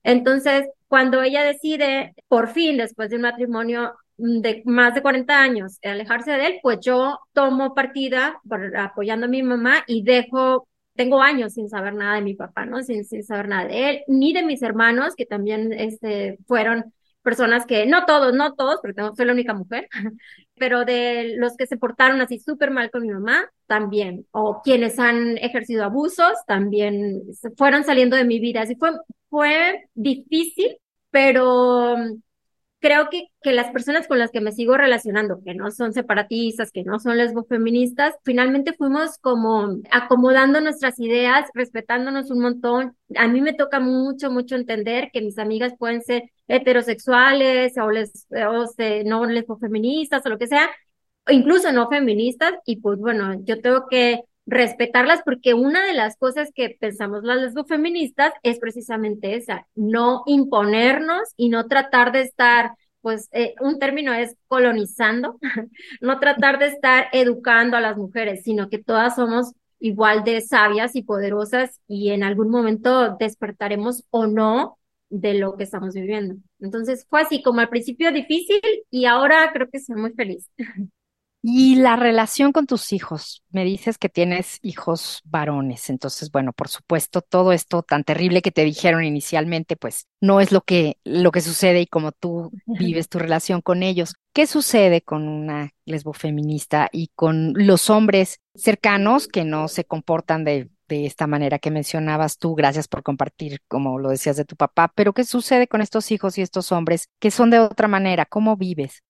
Entonces, 0.03 0.67
cuando 0.89 1.23
ella 1.23 1.45
decide, 1.45 2.15
por 2.29 2.49
fin, 2.49 2.79
después 2.79 3.11
de 3.11 3.17
un 3.17 3.23
matrimonio 3.23 3.95
de 4.21 4.63
más 4.67 4.95
de 4.95 5.03
40 5.03 5.41
años, 5.41 5.79
alejarse 5.83 6.33
de 6.33 6.47
él, 6.47 6.55
pues 6.63 6.79
yo 6.81 7.19
tomo 7.33 7.75
partida 7.75 8.41
apoyando 8.77 9.27
a 9.27 9.29
mi 9.29 9.43
mamá 9.43 9.85
y 9.87 10.03
dejo, 10.03 10.69
tengo 10.95 11.23
años 11.23 11.55
sin 11.55 11.69
saber 11.69 11.95
nada 11.95 12.17
de 12.17 12.23
mi 12.23 12.35
papá, 12.35 12.67
¿no? 12.67 12.83
Sin, 12.83 13.05
sin 13.05 13.25
saber 13.25 13.49
nada 13.49 13.69
de 13.69 13.91
él, 13.91 14.01
ni 14.09 14.33
de 14.33 14.45
mis 14.45 14.63
hermanos, 14.63 15.15
que 15.17 15.27
también 15.27 15.73
este, 15.73 16.39
fueron 16.47 16.93
personas 17.23 17.67
que, 17.67 17.87
no 17.87 18.05
todos, 18.07 18.35
no 18.35 18.55
todos, 18.55 18.79
porque 18.81 18.95
tengo, 18.95 19.15
soy 19.15 19.27
la 19.27 19.33
única 19.33 19.55
mujer, 19.55 19.89
pero 20.57 20.85
de 20.85 21.35
los 21.37 21.57
que 21.57 21.67
se 21.67 21.77
portaron 21.77 22.21
así 22.21 22.39
súper 22.39 22.71
mal 22.71 22.91
con 22.91 23.03
mi 23.03 23.11
mamá, 23.11 23.51
también, 23.67 24.27
o 24.33 24.63
quienes 24.63 24.99
han 24.99 25.39
ejercido 25.39 25.85
abusos, 25.85 26.35
también 26.47 27.23
fueron 27.57 27.85
saliendo 27.85 28.17
de 28.17 28.25
mi 28.25 28.41
vida. 28.41 28.63
Así 28.63 28.75
fue, 28.77 28.91
fue 29.29 29.85
difícil, 29.95 30.79
pero 31.11 31.97
creo 32.81 33.09
que, 33.11 33.29
que 33.43 33.53
las 33.53 33.71
personas 33.71 34.09
con 34.09 34.19
las 34.19 34.31
que 34.31 34.41
me 34.41 34.53
sigo 34.53 34.77
relacionando, 34.77 35.41
que 35.45 35.55
no 35.55 35.71
son 35.71 35.93
separatistas, 35.93 36.73
que 36.73 36.83
no 36.83 36.99
son 36.99 37.19
lesbofeministas, 37.19 38.15
finalmente 38.25 38.73
fuimos 38.73 39.19
como 39.19 39.79
acomodando 39.91 40.61
nuestras 40.61 40.99
ideas, 40.99 41.49
respetándonos 41.55 42.31
un 42.31 42.41
montón. 42.41 42.97
A 43.17 43.29
mí 43.29 43.41
me 43.41 43.53
toca 43.53 43.81
mucho, 43.81 44.31
mucho 44.31 44.57
entender 44.57 45.11
que 45.13 45.21
mis 45.21 45.39
amigas 45.39 45.75
pueden 45.79 46.03
ser 46.03 46.25
heterosexuales 46.49 47.77
o, 47.79 47.91
les, 47.91 48.27
o 48.31 48.67
no 49.05 49.25
lesbofeministas 49.27 50.25
o 50.25 50.31
lo 50.31 50.39
que 50.39 50.49
sea, 50.49 50.69
incluso 51.29 51.71
no 51.73 51.89
feministas, 51.89 52.55
y 52.67 52.77
pues 52.81 52.99
bueno, 52.99 53.35
yo 53.45 53.61
tengo 53.61 53.87
que 53.89 54.25
respetarlas 54.51 55.23
porque 55.25 55.55
una 55.55 55.87
de 55.87 55.95
las 55.95 56.17
cosas 56.17 56.51
que 56.53 56.77
pensamos 56.79 57.23
las 57.23 57.41
lesbofeministas 57.41 58.33
es 58.43 58.59
precisamente 58.59 59.37
esa, 59.37 59.67
no 59.77 60.25
imponernos 60.27 61.21
y 61.37 61.49
no 61.51 61.67
tratar 61.69 62.11
de 62.11 62.23
estar, 62.23 62.73
pues 63.01 63.29
eh, 63.33 63.55
un 63.61 63.79
término 63.79 64.13
es 64.13 64.37
colonizando, 64.49 65.39
no 66.01 66.19
tratar 66.19 66.59
de 66.59 66.67
estar 66.67 67.07
educando 67.13 67.77
a 67.77 67.81
las 67.81 67.97
mujeres, 67.97 68.43
sino 68.43 68.69
que 68.69 68.79
todas 68.79 69.15
somos 69.15 69.53
igual 69.79 70.25
de 70.25 70.41
sabias 70.41 70.97
y 70.97 71.03
poderosas 71.03 71.81
y 71.87 72.11
en 72.11 72.25
algún 72.25 72.51
momento 72.51 73.17
despertaremos 73.19 74.05
o 74.11 74.27
no 74.27 74.79
de 75.11 75.35
lo 75.35 75.57
que 75.57 75.65
estamos 75.65 75.95
viviendo. 75.95 76.35
Entonces 76.59 77.07
fue 77.09 77.23
así 77.23 77.41
como 77.43 77.61
al 77.61 77.69
principio 77.69 78.13
difícil 78.13 78.61
y 78.91 79.07
ahora 79.07 79.51
creo 79.53 79.69
que 79.71 79.79
soy 79.79 79.97
muy 79.97 80.13
feliz. 80.13 80.51
Y 81.43 81.77
la 81.77 81.97
relación 81.97 82.53
con 82.53 82.67
tus 82.67 82.93
hijos, 82.93 83.43
me 83.49 83.65
dices 83.65 83.97
que 83.97 84.11
tienes 84.11 84.59
hijos 84.61 85.23
varones, 85.25 85.89
entonces, 85.89 86.31
bueno, 86.31 86.53
por 86.53 86.69
supuesto, 86.69 87.23
todo 87.23 87.53
esto 87.53 87.83
tan 87.83 88.05
terrible 88.05 88.43
que 88.43 88.51
te 88.51 88.63
dijeron 88.63 89.05
inicialmente, 89.05 89.77
pues 89.77 90.07
no 90.21 90.41
es 90.41 90.53
lo 90.53 90.61
que, 90.61 90.99
lo 91.03 91.31
que 91.33 91.41
sucede 91.41 91.81
y 91.81 91.87
como 91.87 92.13
tú 92.13 92.53
vives 92.67 93.09
tu 93.09 93.19
relación 93.19 93.63
con 93.63 93.83
ellos. 93.83 94.13
¿Qué 94.35 94.47
sucede 94.47 95.01
con 95.01 95.29
una 95.29 95.71
lesbofeminista 95.87 96.91
y 96.93 97.11
con 97.15 97.55
los 97.57 97.89
hombres 97.89 98.41
cercanos 98.55 99.27
que 99.27 99.45
no 99.45 99.69
se 99.69 99.85
comportan 99.87 100.45
de, 100.45 100.69
de 100.89 101.07
esta 101.07 101.27
manera 101.27 101.59
que 101.59 101.71
mencionabas 101.71 102.37
tú? 102.37 102.55
Gracias 102.55 102.87
por 102.87 103.03
compartir, 103.03 103.63
como 103.67 103.99
lo 103.99 104.11
decías 104.11 104.37
de 104.37 104.45
tu 104.45 104.57
papá, 104.57 104.93
pero 104.95 105.15
¿qué 105.15 105.25
sucede 105.25 105.69
con 105.69 105.81
estos 105.81 106.11
hijos 106.11 106.37
y 106.37 106.43
estos 106.43 106.71
hombres 106.71 107.09
que 107.19 107.31
son 107.31 107.49
de 107.49 107.61
otra 107.61 107.89
manera? 107.89 108.27
¿Cómo 108.27 108.59
vives? 108.59 109.03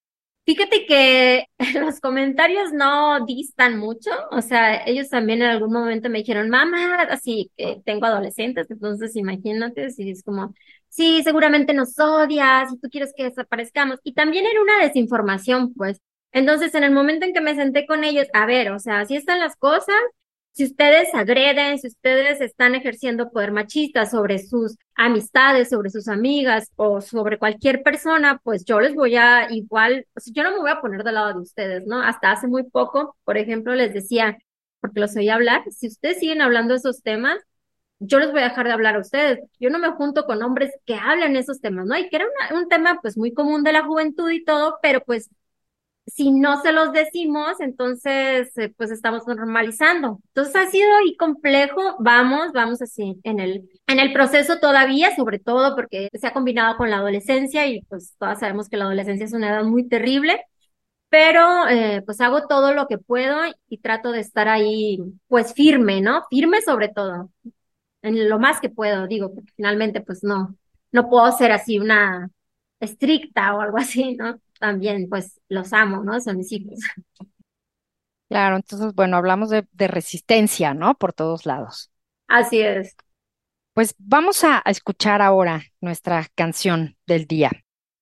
Fíjate 0.45 0.85
que 0.87 1.45
los 1.79 1.99
comentarios 1.99 2.73
no 2.73 3.25
distan 3.25 3.77
mucho, 3.77 4.09
o 4.31 4.41
sea, 4.41 4.83
ellos 4.85 5.09
también 5.09 5.41
en 5.41 5.49
algún 5.49 5.71
momento 5.71 6.09
me 6.09 6.19
dijeron, 6.19 6.49
mamá, 6.49 6.95
así 7.03 7.51
que 7.57 7.81
tengo 7.85 8.07
adolescentes, 8.07 8.69
entonces 8.71 9.15
imagínate, 9.15 9.91
si 9.91 10.09
es 10.09 10.23
como, 10.23 10.53
sí, 10.89 11.21
seguramente 11.23 11.73
nos 11.73 11.97
odias 11.99 12.73
y 12.73 12.79
tú 12.79 12.89
quieres 12.89 13.13
que 13.15 13.25
desaparezcamos. 13.25 13.99
Y 14.03 14.13
también 14.13 14.45
era 14.45 14.61
una 14.61 14.79
desinformación, 14.83 15.73
pues. 15.75 15.99
Entonces, 16.33 16.73
en 16.75 16.83
el 16.85 16.91
momento 16.91 17.25
en 17.25 17.33
que 17.33 17.41
me 17.41 17.55
senté 17.55 17.85
con 17.85 18.03
ellos, 18.03 18.27
a 18.33 18.45
ver, 18.45 18.71
o 18.71 18.79
sea, 18.79 19.01
así 19.01 19.15
están 19.15 19.39
las 19.39 19.55
cosas, 19.57 19.95
si 20.53 20.65
ustedes 20.65 21.13
agreden, 21.13 21.79
si 21.79 21.87
ustedes 21.87 22.41
están 22.41 22.75
ejerciendo 22.75 23.31
poder 23.31 23.51
machista 23.51 24.05
sobre 24.05 24.39
sus 24.39 24.77
amistades, 24.95 25.69
sobre 25.69 25.89
sus 25.89 26.07
amigas 26.07 26.71
o 26.75 27.01
sobre 27.01 27.39
cualquier 27.39 27.83
persona, 27.83 28.39
pues 28.43 28.65
yo 28.65 28.81
les 28.81 28.93
voy 28.93 29.15
a 29.15 29.47
igual, 29.51 30.05
o 30.15 30.19
sea, 30.19 30.33
yo 30.35 30.43
no 30.43 30.51
me 30.51 30.59
voy 30.59 30.71
a 30.71 30.81
poner 30.81 31.03
del 31.03 31.15
lado 31.15 31.33
de 31.33 31.39
ustedes, 31.39 31.87
¿no? 31.87 32.01
Hasta 32.01 32.31
hace 32.31 32.47
muy 32.47 32.63
poco, 32.63 33.15
por 33.23 33.37
ejemplo, 33.37 33.73
les 33.75 33.93
decía, 33.93 34.37
porque 34.81 34.99
los 34.99 35.15
oí 35.15 35.29
hablar, 35.29 35.63
si 35.71 35.87
ustedes 35.87 36.19
siguen 36.19 36.41
hablando 36.41 36.75
esos 36.75 37.01
temas, 37.01 37.39
yo 37.99 38.19
les 38.19 38.31
voy 38.31 38.41
a 38.41 38.49
dejar 38.49 38.65
de 38.67 38.73
hablar 38.73 38.95
a 38.95 38.99
ustedes. 38.99 39.39
Yo 39.59 39.69
no 39.69 39.79
me 39.79 39.91
junto 39.91 40.25
con 40.25 40.41
hombres 40.43 40.71
que 40.85 40.95
hablan 40.95 41.35
esos 41.35 41.61
temas, 41.61 41.85
¿no? 41.85 41.97
Y 41.97 42.09
que 42.09 42.15
era 42.17 42.25
un 42.55 42.67
tema 42.67 42.99
pues 43.01 43.17
muy 43.17 43.33
común 43.33 43.63
de 43.63 43.73
la 43.73 43.83
juventud 43.85 44.29
y 44.31 44.43
todo, 44.43 44.79
pero 44.81 45.01
pues 45.05 45.29
si 46.07 46.31
no 46.31 46.61
se 46.61 46.71
los 46.71 46.91
decimos, 46.91 47.59
entonces 47.59 48.57
eh, 48.57 48.73
pues 48.77 48.91
estamos 48.91 49.25
normalizando. 49.27 50.19
Entonces 50.27 50.55
ha 50.55 50.69
sido 50.69 50.89
y 51.05 51.15
complejo, 51.15 51.95
vamos, 51.99 52.51
vamos 52.53 52.81
así 52.81 53.19
en 53.23 53.39
el, 53.39 53.69
en 53.87 53.99
el 53.99 54.11
proceso 54.13 54.59
todavía, 54.59 55.15
sobre 55.15 55.39
todo 55.39 55.75
porque 55.75 56.09
se 56.13 56.27
ha 56.27 56.33
combinado 56.33 56.77
con 56.77 56.89
la 56.89 56.97
adolescencia 56.97 57.67
y 57.67 57.81
pues 57.83 58.15
todas 58.19 58.39
sabemos 58.39 58.67
que 58.69 58.77
la 58.77 58.85
adolescencia 58.85 59.25
es 59.25 59.33
una 59.33 59.49
edad 59.49 59.63
muy 59.63 59.87
terrible, 59.87 60.41
pero 61.09 61.67
eh, 61.69 62.01
pues 62.05 62.21
hago 62.21 62.47
todo 62.47 62.73
lo 62.73 62.87
que 62.87 62.97
puedo 62.97 63.37
y 63.69 63.79
trato 63.79 64.11
de 64.11 64.21
estar 64.21 64.47
ahí 64.49 64.99
pues 65.27 65.53
firme, 65.53 66.01
¿no? 66.01 66.23
Firme 66.29 66.61
sobre 66.61 66.89
todo, 66.89 67.31
en 68.01 68.29
lo 68.29 68.39
más 68.39 68.59
que 68.61 68.69
puedo, 68.69 69.07
digo, 69.07 69.33
porque 69.33 69.51
finalmente 69.55 70.01
pues 70.01 70.23
no, 70.23 70.55
no 70.91 71.09
puedo 71.09 71.31
ser 71.33 71.51
así 71.51 71.79
una 71.79 72.29
estricta 72.79 73.55
o 73.55 73.61
algo 73.61 73.77
así, 73.77 74.15
¿no? 74.15 74.39
También 74.61 75.09
pues 75.09 75.41
los 75.49 75.73
amo, 75.73 76.03
¿no? 76.03 76.21
Son 76.21 76.37
mis 76.37 76.51
hijos. 76.53 76.79
Claro, 78.29 78.55
entonces, 78.55 78.93
bueno, 78.95 79.17
hablamos 79.17 79.49
de, 79.49 79.65
resistencia, 79.89 80.73
¿no? 80.73 80.95
Por 80.95 81.11
todos 81.11 81.45
lados. 81.45 81.91
Así 82.29 82.61
es. 82.61 82.95
Pues 83.73 83.93
vamos 83.97 84.45
a, 84.45 84.63
escuchar 84.67 85.21
ahora 85.21 85.63
nuestra 85.81 86.27
canción 86.33 86.95
del 87.05 87.25
día. 87.25 87.51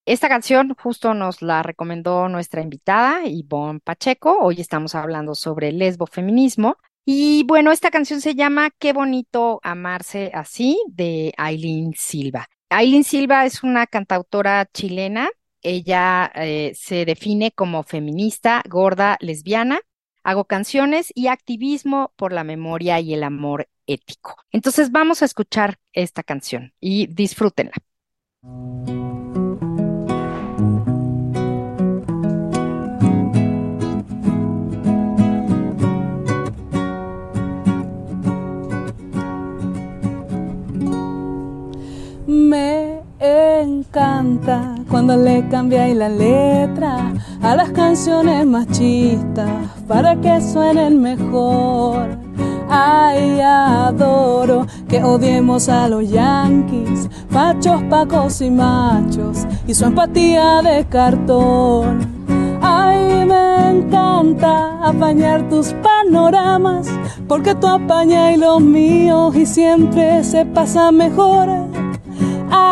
Esta 0.06 0.30
canción 0.30 0.76
justo 0.76 1.16
nos 1.16 1.42
la 1.42 1.64
recomendó 1.64 2.30
nuestra 2.30 2.62
invitada, 2.62 3.26
Ivonne 3.26 3.80
Pacheco. 3.80 4.38
Hoy 4.40 4.62
estamos 4.62 4.94
hablando 4.94 5.34
sobre 5.34 5.72
lesbofeminismo. 5.72 6.78
Y 7.06 7.44
bueno, 7.48 7.72
esta 7.72 7.90
canción 7.90 8.22
se 8.22 8.36
llama 8.36 8.70
Qué 8.78 8.94
bonito 8.94 9.60
amarse 9.64 10.30
así 10.36 10.80
de 10.90 11.34
Aileen 11.38 11.96
Silva. 11.98 12.46
Aileen 12.70 13.04
Silva 13.04 13.48
es 13.48 13.64
una 13.64 13.88
cantautora 13.88 14.70
chilena 14.72 15.28
ella 15.62 16.32
eh, 16.36 16.74
se 16.76 17.06
define 17.06 17.52
como 17.52 17.84
feminista, 17.84 18.64
gorda, 18.68 19.18
lesbiana. 19.20 19.80
Hago 20.24 20.46
canciones 20.46 21.12
y 21.16 21.28
activismo 21.28 22.14
por 22.16 22.34
la 22.34 22.44
memoria 22.44 23.00
y 23.00 23.14
el 23.14 23.24
amor 23.24 23.70
ético. 23.88 24.36
Entonces 24.52 24.92
vamos 24.92 25.22
a 25.22 25.26
escuchar 25.26 25.80
esta 25.94 26.24
canción 26.24 26.74
y 26.80 27.08
disfrútenla. 27.08 27.74
Me 42.28 43.02
encanta 43.20 44.79
cuando 44.90 45.16
le 45.16 45.48
cambiáis 45.50 45.96
la 45.96 46.10
letra 46.10 47.14
a 47.42 47.56
las 47.56 47.70
canciones 47.72 48.46
machistas 48.46 49.50
para 49.88 50.20
que 50.20 50.42
suenen 50.42 51.02
mejor. 51.02 52.18
Ay, 52.70 53.40
adoro 53.42 54.66
que 54.88 55.04
odiemos 55.04 55.70
a 55.70 55.88
los 55.88 56.10
yankees, 56.10 57.10
machos, 57.30 57.82
pacos 57.90 58.42
y 58.42 58.52
machos, 58.52 59.46
y 59.68 59.74
su 59.74 59.86
empatía 59.86 60.62
de 60.62 60.86
cartón. 60.86 62.20
Ay, 62.62 63.26
me 63.26 63.72
encanta 63.72 64.88
apañar 64.88 65.50
tus 65.50 65.74
panoramas, 65.74 66.88
porque 67.28 67.56
tú 67.56 67.68
apañas 67.68 68.38
los 68.38 68.62
míos 68.62 69.36
y 69.36 69.46
siempre 69.46 70.24
se 70.24 70.46
pasa 70.46 70.92
mejor. 70.92 71.70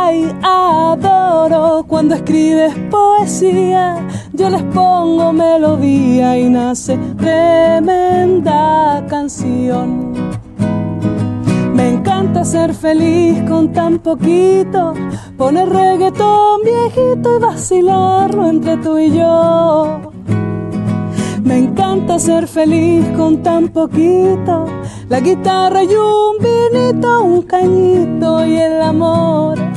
Ay, 0.09 0.33
adoro 0.41 1.83
cuando 1.85 2.15
escribes 2.15 2.73
poesía, 2.89 4.07
yo 4.31 4.49
les 4.49 4.63
pongo 4.63 5.33
melodía 5.33 6.39
y 6.39 6.49
nace 6.49 6.97
tremenda 7.17 9.05
canción. 9.09 10.13
Me 11.73 11.89
encanta 11.89 12.45
ser 12.45 12.73
feliz 12.73 13.43
con 13.49 13.73
tan 13.73 13.99
poquito, 13.99 14.93
poner 15.37 15.67
reggaetón 15.67 16.61
viejito 16.63 17.35
y 17.35 17.41
vacilarlo 17.41 18.47
entre 18.47 18.77
tú 18.77 18.97
y 18.97 19.11
yo. 19.11 20.13
Me 21.43 21.57
encanta 21.57 22.17
ser 22.17 22.47
feliz 22.47 23.05
con 23.17 23.43
tan 23.43 23.67
poquito, 23.67 24.67
la 25.09 25.19
guitarra 25.19 25.83
y 25.83 25.93
un 25.93 26.37
vinito, 26.39 27.23
un 27.25 27.41
cañito 27.41 28.45
y 28.45 28.55
el 28.55 28.81
amor 28.81 29.76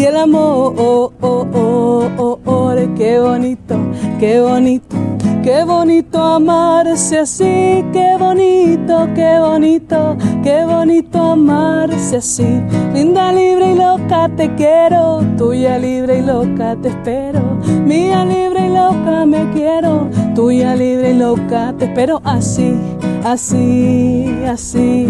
y 0.00 0.04
el 0.04 0.16
amor, 0.16 0.74
oh, 0.78 1.12
oh, 1.20 1.46
oh, 1.52 2.10
oh, 2.16 2.38
oh, 2.46 2.74
qué 2.96 3.20
bonito, 3.20 3.76
qué 4.18 4.40
bonito, 4.40 4.96
qué 5.42 5.62
bonito 5.64 6.22
amarse 6.22 7.18
así, 7.18 7.84
qué 7.92 8.16
bonito, 8.18 9.08
qué 9.14 9.38
bonito, 9.38 10.16
qué 10.42 10.64
bonito 10.64 11.20
amarse 11.20 12.16
así. 12.16 12.62
Linda, 12.94 13.30
libre 13.30 13.72
y 13.72 13.74
loca 13.74 14.30
te 14.34 14.54
quiero, 14.54 15.20
tuya 15.36 15.76
libre 15.76 16.20
y 16.20 16.22
loca 16.22 16.76
te 16.80 16.88
espero, 16.88 17.42
mía 17.84 18.24
libre 18.24 18.68
y 18.68 18.70
loca 18.70 19.26
me 19.26 19.50
quiero, 19.52 20.08
tuya 20.34 20.76
libre 20.76 21.10
y 21.10 21.18
loca 21.18 21.74
te 21.78 21.84
espero 21.84 22.22
así, 22.24 22.74
así, 23.22 24.34
así. 24.48 25.08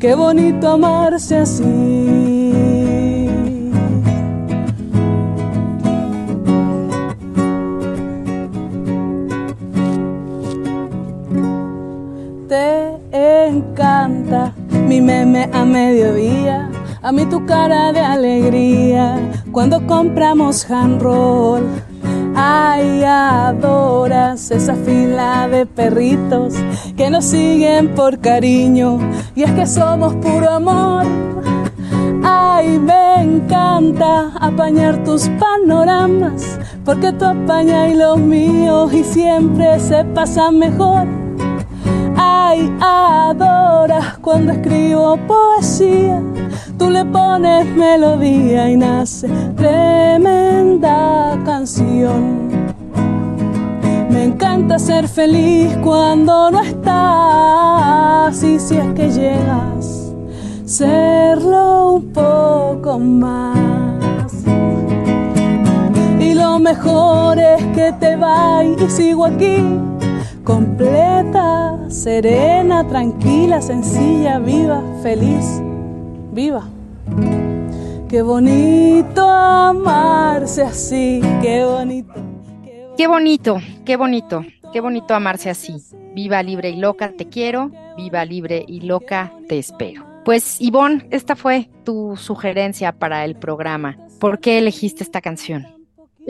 Qué 0.00 0.14
bonito 0.16 0.68
amarse 0.68 1.36
así. 1.36 2.19
te 12.50 13.46
encanta. 13.46 14.52
Mi 14.88 15.00
meme 15.00 15.48
a 15.52 15.64
mediodía, 15.64 16.68
a 17.00 17.12
mí 17.12 17.24
tu 17.26 17.46
cara 17.46 17.92
de 17.92 18.00
alegría. 18.00 19.20
Cuando 19.52 19.86
compramos 19.86 20.68
hand 20.68 21.00
roll, 21.00 21.62
ay, 22.34 23.04
adoras 23.04 24.50
esa 24.50 24.74
fila 24.74 25.46
de 25.46 25.64
perritos 25.64 26.54
que 26.96 27.08
nos 27.08 27.26
siguen 27.26 27.94
por 27.94 28.18
cariño. 28.18 28.98
Y 29.36 29.44
es 29.44 29.52
que 29.52 29.66
somos 29.66 30.16
puro 30.16 30.50
amor. 30.50 31.06
Ay, 32.24 32.80
me 32.80 33.22
encanta 33.22 34.32
apañar 34.40 35.04
tus 35.04 35.30
panoramas, 35.38 36.58
porque 36.84 37.12
tú 37.12 37.26
apañas 37.26 37.92
y 37.92 37.94
los 37.94 38.18
míos 38.18 38.92
y 38.92 39.04
siempre 39.04 39.78
se 39.78 40.04
pasa 40.04 40.50
mejor. 40.50 41.29
Ay, 42.32 42.72
adoras 42.80 44.18
cuando 44.18 44.52
escribo 44.52 45.16
poesía, 45.26 46.22
tú 46.78 46.88
le 46.90 47.04
pones 47.04 47.66
melodía 47.76 48.70
y 48.70 48.76
nace 48.76 49.28
tremenda 49.56 51.38
canción. 51.44 52.48
Me 54.10 54.24
encanta 54.24 54.78
ser 54.78 55.08
feliz 55.08 55.76
cuando 55.82 56.50
no 56.50 56.60
estás 56.60 58.42
y 58.42 58.58
si 58.58 58.76
es 58.76 58.92
que 58.94 59.10
llegas, 59.10 60.12
serlo 60.64 61.94
un 61.94 62.12
poco 62.12 62.98
más. 62.98 64.32
Y 66.20 66.34
lo 66.34 66.58
mejor 66.58 67.38
es 67.38 67.64
que 67.76 67.92
te 67.98 68.14
vas 68.16 68.64
y 68.64 68.90
sigo 68.90 69.24
aquí 69.24 69.64
completa, 70.44 71.78
serena, 71.88 72.86
tranquila, 72.86 73.60
sencilla, 73.60 74.38
viva, 74.38 74.82
feliz, 75.02 75.60
viva. 76.32 76.68
Qué 78.08 78.22
bonito 78.22 79.28
amarse 79.28 80.62
así, 80.62 81.20
qué 81.40 81.64
bonito. 81.64 82.12
Qué 82.96 83.06
bonito, 83.06 83.58
qué 83.84 83.96
bonito, 83.96 84.44
qué 84.72 84.80
bonito 84.80 85.14
amarse 85.14 85.50
así. 85.50 85.76
Viva 86.14 86.42
libre 86.42 86.70
y 86.70 86.76
loca, 86.76 87.12
te 87.16 87.28
quiero. 87.28 87.70
Viva 87.96 88.24
libre 88.24 88.64
y 88.66 88.80
loca, 88.80 89.32
te 89.48 89.58
espero. 89.58 90.04
Pues 90.24 90.60
Ivonne, 90.60 91.06
esta 91.10 91.36
fue 91.36 91.70
tu 91.84 92.16
sugerencia 92.16 92.92
para 92.92 93.24
el 93.24 93.36
programa. 93.36 93.96
¿Por 94.18 94.40
qué 94.40 94.58
elegiste 94.58 95.02
esta 95.02 95.20
canción? 95.20 95.79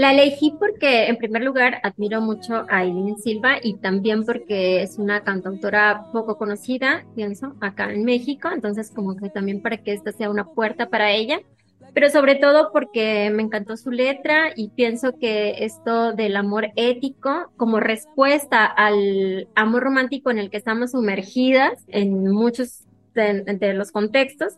La 0.00 0.12
elegí 0.12 0.54
porque, 0.58 1.08
en 1.08 1.18
primer 1.18 1.44
lugar, 1.44 1.78
admiro 1.82 2.22
mucho 2.22 2.64
a 2.70 2.84
Eileen 2.84 3.18
Silva 3.18 3.58
y 3.62 3.76
también 3.76 4.24
porque 4.24 4.80
es 4.80 4.96
una 4.96 5.24
cantautora 5.24 6.06
poco 6.10 6.38
conocida, 6.38 7.04
pienso, 7.14 7.54
acá 7.60 7.92
en 7.92 8.06
México. 8.06 8.48
Entonces, 8.50 8.90
como 8.90 9.14
que 9.14 9.28
también 9.28 9.60
para 9.60 9.76
que 9.76 9.92
esta 9.92 10.10
sea 10.10 10.30
una 10.30 10.46
puerta 10.46 10.88
para 10.88 11.12
ella. 11.12 11.40
Pero 11.92 12.08
sobre 12.08 12.36
todo 12.36 12.72
porque 12.72 13.30
me 13.30 13.42
encantó 13.42 13.76
su 13.76 13.90
letra 13.90 14.52
y 14.56 14.70
pienso 14.70 15.18
que 15.18 15.66
esto 15.66 16.14
del 16.14 16.36
amor 16.36 16.68
ético, 16.76 17.52
como 17.58 17.78
respuesta 17.78 18.64
al 18.64 19.48
amor 19.54 19.82
romántico 19.82 20.30
en 20.30 20.38
el 20.38 20.48
que 20.48 20.56
estamos 20.56 20.92
sumergidas 20.92 21.84
en 21.88 22.26
muchos 22.30 22.86
de, 23.12 23.74
los 23.74 23.92
contextos, 23.92 24.54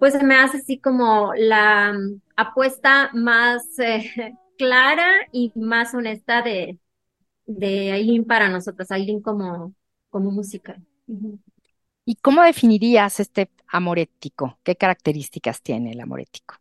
pues 0.00 0.20
me 0.20 0.34
hace 0.34 0.56
así 0.56 0.78
como 0.78 1.32
la 1.36 1.96
apuesta 2.34 3.10
más 3.12 3.78
eh, 3.78 4.34
clara 4.60 5.08
y 5.32 5.52
más 5.54 5.94
honesta 5.94 6.42
de, 6.42 6.78
de 7.46 7.92
Aileen 7.92 8.24
para 8.26 8.48
nosotros, 8.50 8.90
Aileen 8.90 9.22
como, 9.22 9.74
como 10.10 10.30
música. 10.30 10.78
¿Y 12.04 12.16
cómo 12.16 12.42
definirías 12.42 13.20
este 13.20 13.50
amor 13.68 13.98
ético? 13.98 14.58
¿Qué 14.62 14.76
características 14.76 15.62
tiene 15.62 15.92
el 15.92 16.00
amor 16.00 16.20
ético? 16.20 16.56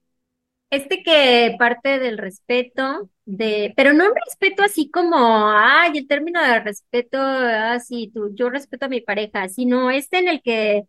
Este 0.69 1.01
que 1.03 1.55
parte 1.57 1.97
del 1.99 2.17
respeto, 2.19 3.09
de, 3.25 3.73
pero 3.75 3.91
no 3.93 4.05
un 4.05 4.13
respeto 4.25 4.61
así 4.63 4.89
como, 4.91 5.49
ay, 5.49 5.97
el 5.97 6.07
término 6.07 6.41
de 6.43 6.59
respeto, 6.59 7.17
así, 7.19 8.11
tú, 8.13 8.35
yo 8.35 8.49
respeto 8.51 8.85
a 8.85 8.89
mi 8.89 9.01
pareja, 9.01 9.49
sino 9.49 9.89
este 9.89 10.19
en 10.19 10.27
el 10.27 10.41
que 10.43 10.83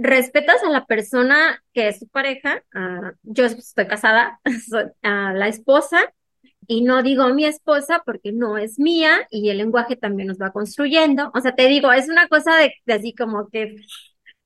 respetas 0.00 0.62
a 0.64 0.70
la 0.70 0.86
persona 0.86 1.62
que 1.72 1.88
es 1.88 2.00
tu 2.00 2.08
pareja, 2.08 2.62
uh, 2.74 3.12
yo 3.22 3.46
estoy 3.46 3.86
casada, 3.86 4.40
a 5.02 5.32
la 5.32 5.48
esposa, 5.48 6.00
y 6.66 6.82
no 6.82 7.02
digo 7.02 7.28
mi 7.34 7.44
esposa 7.44 8.02
porque 8.04 8.32
no 8.32 8.56
es 8.58 8.78
mía 8.78 9.26
y 9.30 9.50
el 9.50 9.58
lenguaje 9.58 9.96
también 9.96 10.28
nos 10.28 10.38
va 10.38 10.52
construyendo. 10.52 11.30
O 11.34 11.40
sea, 11.40 11.54
te 11.54 11.66
digo, 11.66 11.92
es 11.92 12.08
una 12.08 12.28
cosa 12.28 12.56
de, 12.56 12.74
de 12.86 12.92
así 12.94 13.14
como 13.14 13.48
que 13.48 13.76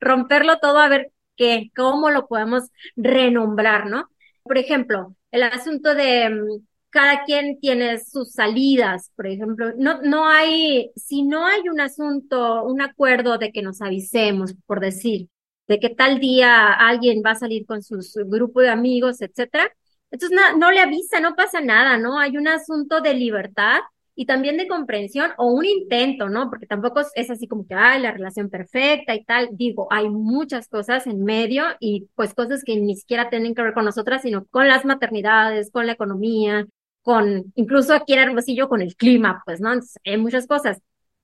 romperlo 0.00 0.58
todo 0.58 0.78
a 0.78 0.88
ver 0.88 1.12
qué, 1.36 1.70
cómo 1.76 2.10
lo 2.10 2.26
podemos 2.26 2.70
renombrar, 2.96 3.86
¿no? 3.86 4.08
Por 4.42 4.58
ejemplo, 4.58 5.16
el 5.30 5.42
asunto 5.42 5.94
de 5.94 6.30
mm, 6.30 6.64
cada 6.90 7.24
quien 7.24 7.58
tiene 7.60 7.98
sus 7.98 8.32
salidas, 8.32 9.10
por 9.16 9.26
ejemplo, 9.26 9.72
no, 9.76 10.00
no 10.02 10.28
hay, 10.28 10.92
si 10.96 11.22
no 11.24 11.46
hay 11.46 11.68
un 11.68 11.80
asunto, 11.80 12.64
un 12.64 12.80
acuerdo 12.80 13.36
de 13.38 13.52
que 13.52 13.62
nos 13.62 13.82
avisemos, 13.82 14.54
por 14.66 14.80
decir, 14.80 15.28
de 15.66 15.80
que 15.80 15.90
tal 15.90 16.20
día 16.20 16.72
alguien 16.72 17.22
va 17.24 17.32
a 17.32 17.34
salir 17.36 17.66
con 17.66 17.82
su, 17.82 17.98
grupo 18.26 18.60
de 18.60 18.68
amigos, 18.70 19.20
etcétera. 19.22 19.70
Entonces 20.10 20.38
no, 20.58 20.70
le 20.70 20.80
avisa, 20.80 21.20
no 21.20 21.34
pasa 21.34 21.60
nada, 21.60 21.98
¿no? 21.98 22.18
Hay 22.18 22.36
un 22.36 22.48
asunto 22.48 23.00
de 23.00 23.14
libertad 23.14 23.80
y 24.14 24.26
también 24.26 24.56
de 24.56 24.68
comprensión 24.68 25.32
o 25.38 25.52
un 25.52 25.64
intento, 25.64 26.28
¿no? 26.28 26.48
Porque 26.50 26.66
tampoco 26.66 27.00
es 27.14 27.30
así 27.30 27.48
como 27.48 27.66
que, 27.66 27.74
ay, 27.74 28.00
la 28.00 28.12
relación 28.12 28.48
perfecta 28.48 29.14
y 29.14 29.24
tal. 29.24 29.48
Digo, 29.52 29.88
hay 29.90 30.08
muchas 30.08 30.68
cosas 30.68 31.06
en 31.06 31.24
medio 31.24 31.64
y 31.80 32.08
pues 32.14 32.34
cosas 32.34 32.62
que 32.64 32.76
ni 32.76 32.94
siquiera 32.96 33.30
tienen 33.30 33.54
que 33.54 33.62
ver 33.62 33.74
con 33.74 33.84
nosotras, 33.84 34.22
sino 34.22 34.46
con 34.46 34.68
las 34.68 34.84
maternidades, 34.84 35.70
con 35.72 35.86
la 35.86 35.92
economía, 35.92 36.66
con 37.02 37.52
incluso 37.56 37.94
aquí 37.94 38.14
en 38.14 38.20
Hermosillo 38.20 38.68
con 38.68 38.82
el 38.82 38.96
clima, 38.96 39.42
pues, 39.46 39.60
¿no? 39.60 39.72
Entonces, 39.72 40.00
hay 40.04 40.16
muchas 40.18 40.46
cosas. 40.46 40.80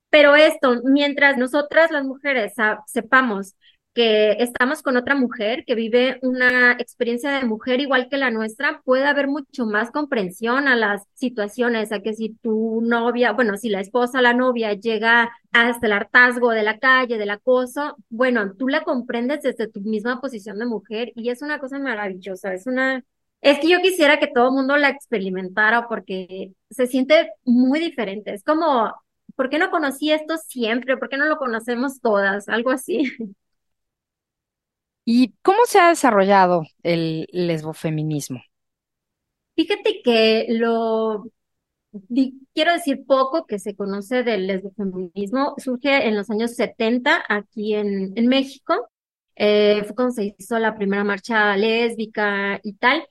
Pero 0.09 0.35
esto, 0.35 0.81
mientras 0.83 1.37
nosotras 1.37 1.91
las 1.91 2.03
mujeres 2.05 2.53
sepamos 2.85 3.55
que 3.93 4.33
estamos 4.39 4.81
con 4.81 4.95
otra 4.95 5.15
mujer 5.15 5.65
que 5.65 5.75
vive 5.75 6.17
una 6.21 6.73
experiencia 6.73 7.31
de 7.31 7.45
mujer 7.45 7.81
igual 7.81 8.07
que 8.09 8.17
la 8.17 8.31
nuestra, 8.31 8.81
puede 8.85 9.05
haber 9.05 9.27
mucho 9.27 9.65
más 9.65 9.91
comprensión 9.91 10.67
a 10.67 10.75
las 10.77 11.03
situaciones, 11.13 11.91
a 11.91 11.99
que 12.01 12.13
si 12.13 12.29
tu 12.41 12.81
novia, 12.81 13.33
bueno, 13.33 13.57
si 13.57 13.69
la 13.69 13.81
esposa, 13.81 14.21
la 14.21 14.33
novia 14.33 14.73
llega 14.73 15.31
hasta 15.51 15.87
el 15.87 15.93
hartazgo 15.93 16.51
de 16.51 16.63
la 16.63 16.79
calle, 16.79 17.17
del 17.17 17.31
acoso, 17.31 17.97
bueno, 18.09 18.53
tú 18.57 18.69
la 18.69 18.83
comprendes 18.83 19.41
desde 19.43 19.67
tu 19.67 19.81
misma 19.81 20.21
posición 20.21 20.57
de 20.59 20.65
mujer 20.65 21.11
y 21.15 21.29
es 21.29 21.41
una 21.41 21.59
cosa 21.59 21.77
maravillosa, 21.79 22.53
es 22.53 22.67
una, 22.67 23.03
es 23.41 23.59
que 23.59 23.69
yo 23.69 23.79
quisiera 23.81 24.19
que 24.19 24.27
todo 24.27 24.47
el 24.49 24.53
mundo 24.53 24.77
la 24.77 24.89
experimentara 24.89 25.87
porque 25.89 26.51
se 26.69 26.87
siente 26.87 27.31
muy 27.43 27.79
diferente, 27.79 28.33
es 28.33 28.43
como, 28.43 28.93
¿por 29.35 29.49
qué 29.49 29.59
no 29.59 29.69
conocí 29.71 30.11
esto 30.11 30.37
siempre? 30.37 30.97
¿Por 30.97 31.09
qué 31.09 31.17
no 31.17 31.25
lo 31.25 31.37
conocemos 31.37 31.99
todas? 32.01 32.47
Algo 32.49 32.71
así. 32.71 33.03
¿Y 35.05 35.33
cómo 35.41 35.65
se 35.65 35.79
ha 35.79 35.89
desarrollado 35.89 36.63
el 36.83 37.27
lesbofeminismo? 37.31 38.41
Fíjate 39.55 40.01
que 40.03 40.47
lo, 40.49 41.25
quiero 42.53 42.73
decir 42.73 43.05
poco 43.05 43.45
que 43.45 43.59
se 43.59 43.75
conoce 43.75 44.23
del 44.23 44.47
lesbofeminismo, 44.47 45.55
surge 45.57 46.07
en 46.07 46.15
los 46.15 46.29
años 46.29 46.55
70 46.55 47.23
aquí 47.27 47.73
en, 47.75 48.13
México, 48.27 48.89
eh, 49.35 49.83
fue 49.85 49.95
cuando 49.95 50.13
se 50.13 50.35
hizo 50.37 50.59
la 50.59 50.75
primera 50.75 51.03
marcha 51.03 51.55
lésbica 51.57 52.59
y 52.63 52.73
tal, 52.73 53.05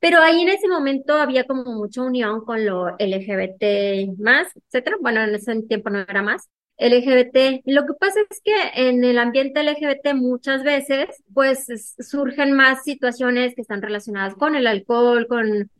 pero 0.00 0.20
ahí 0.20 0.42
en 0.42 0.48
ese 0.50 0.68
momento 0.68 1.14
había 1.14 1.44
como 1.44 1.64
mucha 1.72 2.02
unión 2.02 2.44
con 2.44 2.64
lo 2.64 2.96
LGBT 2.98 4.16
más, 4.18 4.48
etcétera. 4.56 4.96
Bueno, 5.00 5.22
en 5.22 5.34
ese 5.34 5.60
tiempo 5.62 5.90
no 5.90 6.00
era 6.00 6.22
más. 6.22 6.48
LGBT. 6.78 7.62
Lo 7.66 7.86
que 7.86 7.94
pasa 7.98 8.20
es 8.30 8.40
que 8.42 8.54
en 8.74 9.04
el 9.04 9.18
ambiente 9.18 9.62
LGBT 9.62 10.14
muchas 10.14 10.62
veces 10.62 11.08
pues 11.34 11.66
surgen 11.98 12.52
más 12.52 12.84
situaciones 12.84 13.54
que 13.54 13.62
están 13.62 13.82
relacionadas 13.82 14.34
con 14.34 14.54
el 14.54 14.66
alcohol, 14.66 15.26
con, 15.28 15.70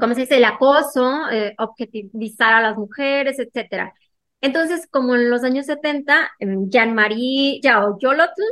¿cómo 0.00 0.14
se 0.14 0.22
dice?, 0.22 0.36
el 0.36 0.44
acoso, 0.44 1.28
eh, 1.30 1.54
objetivizar 1.58 2.54
a 2.54 2.62
las 2.62 2.76
mujeres, 2.76 3.38
etcétera. 3.38 3.94
Entonces, 4.40 4.86
como 4.90 5.14
en 5.14 5.30
los 5.30 5.42
años 5.42 5.66
70, 5.66 6.30
Jean-Marie 6.38 7.60
Yao 7.62 7.98
Yolotl 7.98 8.42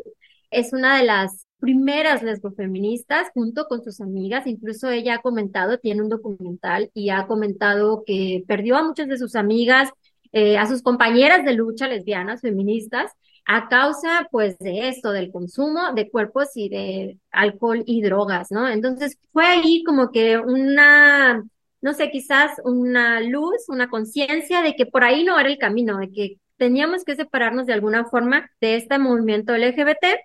es 0.51 0.73
una 0.73 0.99
de 0.99 1.05
las 1.05 1.47
primeras 1.59 2.23
lesbofeministas 2.23 3.29
junto 3.35 3.67
con 3.69 3.85
sus 3.85 4.01
amigas, 4.01 4.47
incluso 4.47 4.91
ella 4.91 5.17
ha 5.17 5.23
comentado, 5.23 5.79
tiene 5.79 6.03
un 6.03 6.09
documental 6.09 6.91
y 6.95 7.11
ha 7.11 7.27
comentado 7.27 8.03
que 8.05 8.43
perdió 8.49 8.77
a 8.77 8.83
muchas 8.83 9.07
de 9.09 9.19
sus 9.19 9.37
amigas 9.37 9.91
eh, 10.33 10.59
a 10.59 10.67
sus 10.67 10.83
compañeras 10.83 11.45
de 11.45 11.55
lucha 11.55 11.89
lesbianas, 11.89 12.41
feministas, 12.41 13.13
a 13.45 13.69
causa 13.69 14.29
pues 14.31 14.59
de 14.59 14.89
esto, 14.89 15.13
del 15.13 15.33
consumo 15.33 15.93
de 15.95 16.11
cuerpos 16.11 16.51
y 16.55 16.69
de 16.69 17.19
alcohol 17.31 17.83
y 17.87 18.03
drogas, 18.03 18.51
¿no? 18.51 18.69
Entonces 18.69 19.19
fue 19.33 19.47
ahí 19.47 19.83
como 19.85 20.11
que 20.13 20.39
una, 20.39 21.43
no 21.81 21.93
sé, 21.95 22.11
quizás 22.11 22.53
una 22.65 23.21
luz, 23.21 23.69
una 23.69 23.89
conciencia 23.89 24.63
de 24.63 24.75
que 24.77 24.87
por 24.87 25.05
ahí 25.05 25.25
no 25.25 25.39
era 25.39 25.49
el 25.49 25.59
camino, 25.59 25.99
de 25.99 26.11
que 26.11 26.37
teníamos 26.57 27.05
que 27.05 27.17
separarnos 27.17 27.67
de 27.67 27.73
alguna 27.73 28.05
forma 28.07 28.49
de 28.61 28.77
este 28.77 28.99
movimiento 28.99 29.55
LGBT 29.55 30.21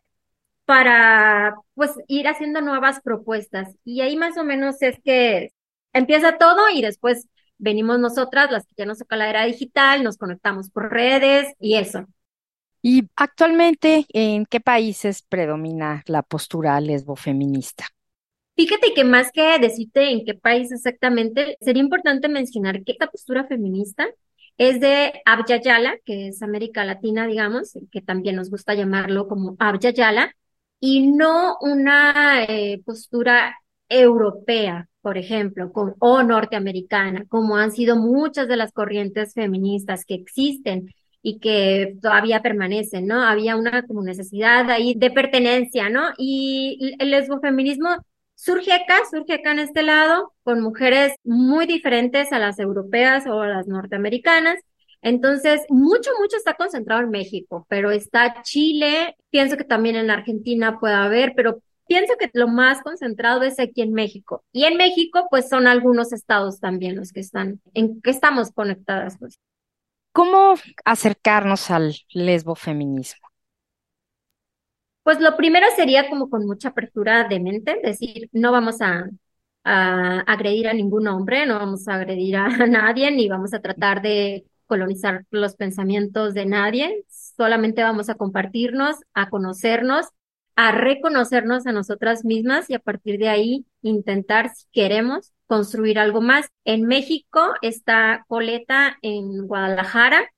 para 0.66 1.56
pues 1.76 1.92
ir 2.08 2.28
haciendo 2.28 2.62
nuevas 2.62 3.02
propuestas. 3.02 3.76
Y 3.86 4.02
ahí 4.02 4.16
más 4.18 4.38
o 4.38 4.44
menos 4.44 4.82
es 4.82 5.00
que 5.04 5.50
empieza 5.94 6.38
todo 6.38 6.70
y 6.70 6.82
después 6.82 7.28
venimos 7.58 8.00
nosotras, 8.00 8.52
las 8.52 8.66
que 8.66 8.76
ya 8.78 8.86
nos 8.86 9.00
toca 9.00 9.16
la 9.16 9.30
era 9.30 9.46
digital, 9.46 10.04
nos 10.04 10.18
conectamos 10.18 10.70
por 10.70 10.92
redes 10.92 11.54
y 11.60 11.76
eso. 11.76 12.06
¿Y 12.82 13.10
actualmente 13.16 14.06
en 14.10 14.46
qué 14.46 14.60
países 14.60 15.22
predomina 15.22 16.04
la 16.06 16.22
postura 16.22 16.80
lesbofeminista? 16.80 17.86
Fíjate 18.56 18.94
que 18.94 19.04
más 19.04 19.32
que 19.32 19.60
decirte 19.60 20.10
en 20.10 20.26
qué 20.26 20.34
país 20.34 20.72
exactamente, 20.72 21.58
sería 21.62 21.84
importante 21.84 22.28
mencionar 22.28 22.84
que 22.84 22.94
esta 22.94 23.08
postura 23.08 23.46
feminista 23.46 24.08
es 24.58 24.80
de 24.80 25.22
Abya 25.26 25.62
Yala, 25.62 25.98
que 26.06 26.30
es 26.30 26.42
América 26.42 26.84
Latina, 26.84 27.28
digamos, 27.28 27.78
que 27.92 28.02
también 28.02 28.36
nos 28.36 28.50
gusta 28.50 28.74
llamarlo 28.74 29.28
como 29.28 29.56
Abya 29.60 29.92
Yala, 29.92 30.36
y 30.80 31.08
no 31.08 31.58
una 31.62 32.44
eh, 32.46 32.82
postura 32.84 33.56
europea, 33.90 34.90
por 35.02 35.18
ejemplo, 35.18 35.72
con, 35.72 35.96
o 36.00 36.24
norteamericana, 36.24 37.26
como 37.30 37.58
han 37.58 37.72
sido 37.72 37.96
muchas 37.96 38.48
de 38.48 38.58
las 38.58 38.72
corrientes 38.74 39.34
feministas 39.34 40.06
que 40.06 40.16
existen 40.16 40.94
y 41.22 41.40
que 41.40 41.98
todavía 42.02 42.42
permanecen, 42.42 43.08
¿no? 43.08 43.22
Había 43.24 43.56
una 43.56 43.84
como 43.84 44.04
necesidad 44.04 44.70
ahí 44.70 44.94
de 44.96 45.12
pertenencia, 45.12 45.90
¿no? 45.90 46.04
Y 46.18 46.96
el 47.00 47.12
lesbofeminismo 47.12 47.90
surge 48.36 48.72
acá, 48.72 49.00
surge 49.10 49.34
acá 49.34 49.52
en 49.52 49.60
este 49.60 49.84
lado, 49.84 50.34
con 50.44 50.62
mujeres 50.62 51.16
muy 51.24 51.66
diferentes 51.66 52.32
a 52.32 52.40
las 52.40 52.60
europeas 52.60 53.28
o 53.28 53.42
a 53.42 53.48
las 53.48 53.68
norteamericanas. 53.68 54.60
Entonces, 55.02 55.62
mucho, 55.70 56.12
mucho 56.20 56.38
está 56.38 56.54
concentrado 56.56 57.02
en 57.02 57.10
México, 57.10 57.66
pero 57.70 57.92
está 57.92 58.42
Chile, 58.44 59.16
pienso 59.30 59.58
que 59.58 59.64
también 59.64 59.96
en 59.96 60.10
Argentina 60.10 60.80
puede 60.80 60.96
haber, 60.96 61.34
pero 61.36 61.62
pienso 61.88 62.14
que 62.20 62.30
lo 62.34 62.48
más 62.48 62.82
concentrado 62.82 63.44
es 63.44 63.60
aquí 63.60 63.82
en 63.82 63.94
México. 63.94 64.44
Y 64.52 64.66
en 64.66 64.78
México, 64.78 65.28
pues 65.30 65.50
son 65.50 65.68
algunos 65.68 66.14
estados 66.14 66.60
también 66.60 66.96
los 66.96 67.12
que 67.12 67.20
están, 67.20 67.62
en 67.74 68.02
que 68.02 68.12
estamos 68.12 68.52
conectadas. 68.52 69.18
Pues. 69.18 69.40
¿Cómo 70.12 70.56
acercarnos 70.86 71.70
al 71.70 71.96
lesbofeminismo? 72.14 73.28
Pues 75.04 75.22
lo 75.22 75.38
primero 75.38 75.66
sería 75.76 76.10
como 76.10 76.30
con 76.30 76.46
mucha 76.46 76.70
apertura 76.70 77.28
de 77.30 77.40
mente, 77.40 77.80
decir, 77.82 78.30
no 78.34 78.52
vamos 78.52 78.82
a, 78.82 79.06
agredir 79.64 80.68
a 80.68 80.74
ningún 80.74 81.08
hombre, 81.08 81.46
no 81.46 81.60
vamos 81.60 81.88
a 81.88 81.96
agredir 81.96 82.36
a 82.38 82.48
nadie, 82.68 83.12
ni 83.12 83.30
vamos 83.30 83.54
a 83.54 83.62
tratar 83.62 84.02
de 84.02 84.46
colonizar 84.66 85.26
los 85.30 85.56
pensamientos 85.56 86.34
de 86.34 86.46
nadie, 86.46 87.06
solamente 87.10 87.84
vamos 87.84 88.10
a 88.10 88.16
compartirnos, 88.16 88.98
a 89.14 89.30
conocernos, 89.30 90.08
a 90.58 90.72
reconocernos 90.72 91.68
a 91.68 91.72
nosotras 91.72 92.26
mismas 92.26 92.68
y 92.72 92.74
a 92.74 92.80
partir 92.80 93.20
de 93.20 93.30
ahí 93.30 93.66
intentar, 93.84 94.50
si 94.56 94.66
queremos, 94.74 95.32
construir 95.46 96.00
algo 96.00 96.20
más. 96.20 96.48
En 96.66 96.86
México 96.86 97.54
está 97.62 98.26
Coleta 98.28 98.98
en 99.04 99.46
Guadalajara, 99.46 100.32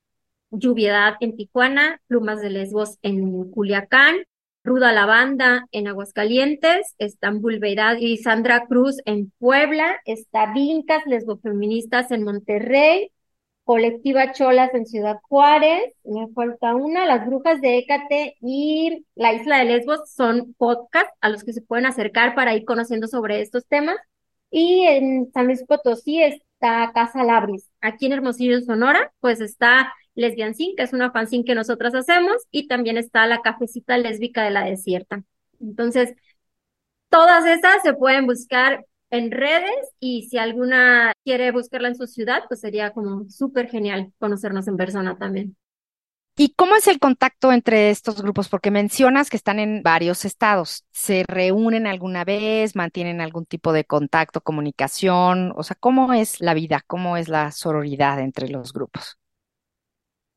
Lluviedad 0.51 1.15
en 1.21 1.38
Tijuana, 1.38 2.01
Plumas 2.08 2.41
de 2.41 2.49
Lesbos 2.49 2.97
en 3.01 3.49
Culiacán, 3.49 4.17
Ruda 4.65 4.91
Lavanda 4.91 5.67
en 5.71 5.88
Aguascalientes, 5.88 6.95
Estambul 6.97 7.60
Beirad 7.60 7.95
y 7.97 8.17
Sandra 8.17 8.65
Cruz 8.67 8.97
en 9.05 9.32
Puebla, 9.39 10.01
está 10.03 10.51
Vincas 10.53 11.03
Lesbofeministas 11.05 12.12
en 12.12 12.25
Monterrey, 12.25 13.13
Colectiva 13.69 14.32
Cholas 14.32 14.73
en 14.73 14.88
Ciudad 14.88 15.19
Juárez, 15.29 15.93
me 16.03 16.27
falta 16.29 16.73
una, 16.73 17.05
Las 17.05 17.27
Brujas 17.27 17.62
de 17.62 17.77
Écate 17.77 18.36
y 18.41 19.05
La 19.13 19.32
Isla 19.32 19.60
de 19.60 19.65
Lesbos 19.65 20.12
son 20.12 20.55
podcasts 20.55 21.13
a 21.21 21.29
los 21.29 21.43
que 21.43 21.53
se 21.53 21.62
pueden 21.62 21.86
acercar 21.86 22.34
para 22.34 22.55
ir 22.55 22.65
conociendo 22.65 23.08
sobre 23.08 23.41
estos 23.41 23.67
temas. 23.67 23.95
Y 24.49 24.86
en 24.88 25.32
San 25.34 25.45
Luis 25.45 25.63
Potosí 25.67 26.19
está 26.19 26.91
Casa 26.95 27.23
Labris. 27.23 27.69
Aquí 27.79 28.08
en 28.08 28.13
Hermosillo, 28.13 28.60
Sonora, 28.62 29.13
pues 29.19 29.39
está 29.39 29.93
Lesbian 30.15 30.55
Sin, 30.55 30.75
que 30.75 30.82
es 30.82 30.93
una 30.93 31.12
fanzine 31.12 31.45
que 31.45 31.53
nosotras 31.53 31.93
hacemos, 31.93 32.38
y 32.49 32.67
también 32.67 32.97
está 32.97 33.27
la 33.27 33.43
cafecita 33.43 33.99
lésbica 33.99 34.43
de 34.43 34.49
la 34.49 34.65
desierta. 34.65 35.21
Entonces, 35.62 36.15
todas 37.10 37.45
esas 37.45 37.84
se 37.84 37.93
pueden 37.93 38.25
buscar 38.25 38.84
en 39.12 39.32
redes 39.32 39.93
y 40.00 40.24
si 40.30 40.38
alguna 40.38 41.13
quiere 41.24 41.52
buscarla 41.52 41.89
en 41.89 41.95
su 41.95 42.08
ciudad, 42.08 42.43
pues 42.48 42.62
sería 42.62 42.91
como 42.91 43.30
súper 43.30 43.69
genial 43.69 44.13
conocernos 44.19 44.67
en 44.67 44.78
persona 44.78 45.17
también. 45.17 45.56
¿Y 46.41 46.54
cómo 46.54 46.78
es 46.78 46.88
el 46.88 47.00
contacto 47.00 47.52
entre 47.52 47.89
estos 47.89 48.22
grupos? 48.22 48.48
Porque 48.48 48.72
mencionas 48.72 49.30
que 49.30 49.36
están 49.36 49.60
en 49.60 49.84
varios 49.84 50.24
estados. 50.24 50.86
¿Se 50.89 51.26
reúnen 51.28 51.86
alguna 51.86 52.24
vez? 52.24 52.78
¿Mantienen 52.78 53.19
algún 53.19 53.45
tipo 53.45 53.74
de 53.74 53.84
contacto, 53.84 54.39
comunicación? 54.39 55.52
O 55.58 55.63
sea, 55.63 55.76
¿cómo 55.78 56.13
es 56.13 56.39
la 56.39 56.54
vida? 56.54 56.82
¿Cómo 56.88 57.17
es 57.17 57.28
la 57.28 57.52
sororidad 57.52 58.22
entre 58.22 58.48
los 58.48 58.72
grupos? 58.72 59.17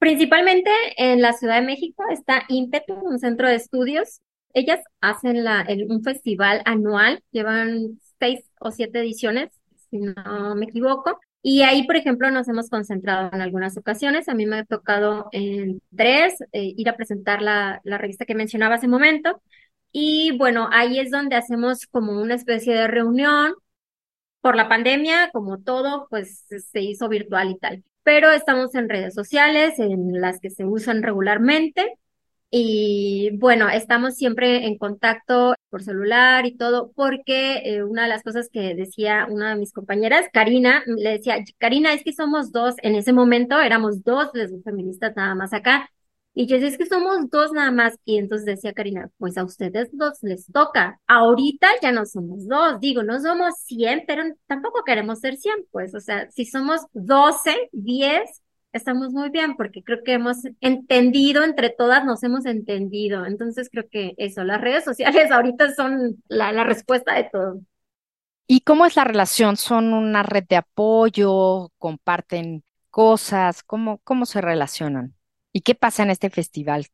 Principalmente 0.00 0.72
en 0.96 1.22
la 1.22 1.34
Ciudad 1.34 1.60
de 1.60 1.66
México 1.66 2.02
está 2.10 2.42
Impetu, 2.48 2.94
un 2.94 3.20
centro 3.20 3.46
de 3.46 3.54
estudios. 3.54 4.20
Ellas 4.54 4.80
hacen 5.00 5.44
la, 5.44 5.64
un 5.88 6.02
festival 6.02 6.62
anual, 6.64 7.22
llevan 7.30 8.00
seis 8.22 8.44
o 8.60 8.70
siete 8.70 9.00
ediciones, 9.00 9.50
si 9.90 9.98
no 9.98 10.54
me 10.54 10.66
equivoco. 10.66 11.18
Y 11.42 11.62
ahí, 11.62 11.84
por 11.86 11.96
ejemplo, 11.96 12.30
nos 12.30 12.48
hemos 12.48 12.70
concentrado 12.70 13.30
en 13.32 13.40
algunas 13.40 13.76
ocasiones. 13.76 14.28
A 14.28 14.34
mí 14.34 14.46
me 14.46 14.58
ha 14.60 14.64
tocado 14.64 15.28
en 15.32 15.82
tres 15.96 16.36
eh, 16.52 16.74
ir 16.76 16.88
a 16.88 16.96
presentar 16.96 17.42
la, 17.42 17.80
la 17.84 17.98
revista 17.98 18.24
que 18.24 18.34
mencionaba 18.36 18.76
hace 18.76 18.86
un 18.86 18.92
momento. 18.92 19.42
Y 19.92 20.36
bueno, 20.38 20.68
ahí 20.72 21.00
es 21.00 21.10
donde 21.10 21.36
hacemos 21.36 21.86
como 21.86 22.20
una 22.20 22.34
especie 22.36 22.74
de 22.74 22.88
reunión. 22.88 23.54
Por 24.40 24.56
la 24.56 24.68
pandemia, 24.68 25.30
como 25.32 25.58
todo, 25.62 26.06
pues 26.10 26.44
se 26.48 26.80
hizo 26.80 27.08
virtual 27.08 27.50
y 27.50 27.58
tal 27.58 27.84
pero 28.02 28.30
estamos 28.30 28.74
en 28.74 28.88
redes 28.88 29.14
sociales, 29.14 29.78
en 29.78 30.20
las 30.20 30.40
que 30.40 30.50
se 30.50 30.64
usan 30.64 31.02
regularmente. 31.02 31.98
Y 32.54 33.30
bueno, 33.38 33.70
estamos 33.70 34.14
siempre 34.16 34.66
en 34.66 34.76
contacto 34.76 35.54
por 35.70 35.82
celular 35.82 36.44
y 36.44 36.54
todo, 36.56 36.92
porque 36.94 37.62
eh, 37.64 37.82
una 37.82 38.02
de 38.02 38.10
las 38.10 38.22
cosas 38.22 38.50
que 38.52 38.74
decía 38.74 39.26
una 39.30 39.50
de 39.50 39.56
mis 39.56 39.72
compañeras, 39.72 40.26
Karina, 40.34 40.82
le 40.86 41.12
decía, 41.12 41.38
Karina, 41.58 41.94
es 41.94 42.04
que 42.04 42.12
somos 42.12 42.52
dos, 42.52 42.74
en 42.82 42.94
ese 42.94 43.14
momento 43.14 43.58
éramos 43.58 44.04
dos 44.04 44.28
lesbos 44.34 44.62
feministas 44.64 45.16
nada 45.16 45.34
más 45.34 45.54
acá, 45.54 45.88
y 46.34 46.46
yo 46.46 46.56
decía, 46.56 46.68
es 46.70 46.78
que 46.78 46.86
somos 46.86 47.28
dos 47.30 47.52
nada 47.52 47.70
más. 47.70 47.98
Y 48.04 48.16
entonces 48.18 48.46
decía 48.46 48.72
Karina, 48.72 49.10
pues 49.18 49.36
a 49.36 49.44
ustedes 49.44 49.88
dos 49.92 50.18
les 50.22 50.46
toca. 50.50 50.98
Ahorita 51.06 51.68
ya 51.82 51.92
no 51.92 52.06
somos 52.06 52.46
dos. 52.48 52.80
Digo, 52.80 53.02
no 53.02 53.20
somos 53.20 53.54
100, 53.66 54.04
pero 54.06 54.22
tampoco 54.46 54.82
queremos 54.84 55.20
ser 55.20 55.36
100. 55.36 55.66
Pues, 55.70 55.94
o 55.94 56.00
sea, 56.00 56.30
si 56.30 56.46
somos 56.46 56.80
12, 56.94 57.68
10, 57.72 58.42
estamos 58.72 59.12
muy 59.12 59.30
bien 59.30 59.56
porque 59.56 59.82
creo 59.82 60.02
que 60.04 60.14
hemos 60.14 60.38
entendido, 60.60 61.44
entre 61.44 61.70
todas 61.70 62.04
nos 62.04 62.22
hemos 62.22 62.46
entendido. 62.46 63.26
Entonces 63.26 63.68
creo 63.70 63.88
que 63.90 64.14
eso, 64.18 64.44
las 64.44 64.60
redes 64.60 64.84
sociales 64.84 65.30
ahorita 65.32 65.74
son 65.74 66.22
la, 66.28 66.52
la 66.52 66.64
respuesta 66.64 67.14
de 67.14 67.24
todo. 67.32 67.60
¿Y 68.46 68.60
cómo 68.62 68.86
es 68.86 68.96
la 68.96 69.04
relación? 69.04 69.56
¿Son 69.56 69.92
una 69.94 70.22
red 70.22 70.44
de 70.48 70.56
apoyo? 70.56 71.70
¿Comparten 71.78 72.64
cosas? 72.90 73.62
¿Cómo, 73.62 73.98
cómo 74.04 74.26
se 74.26 74.40
relacionan? 74.40 75.14
¿Y 75.52 75.62
qué 75.62 75.74
pasa 75.74 76.02
en 76.02 76.10
este 76.10 76.30
festival? 76.30 76.86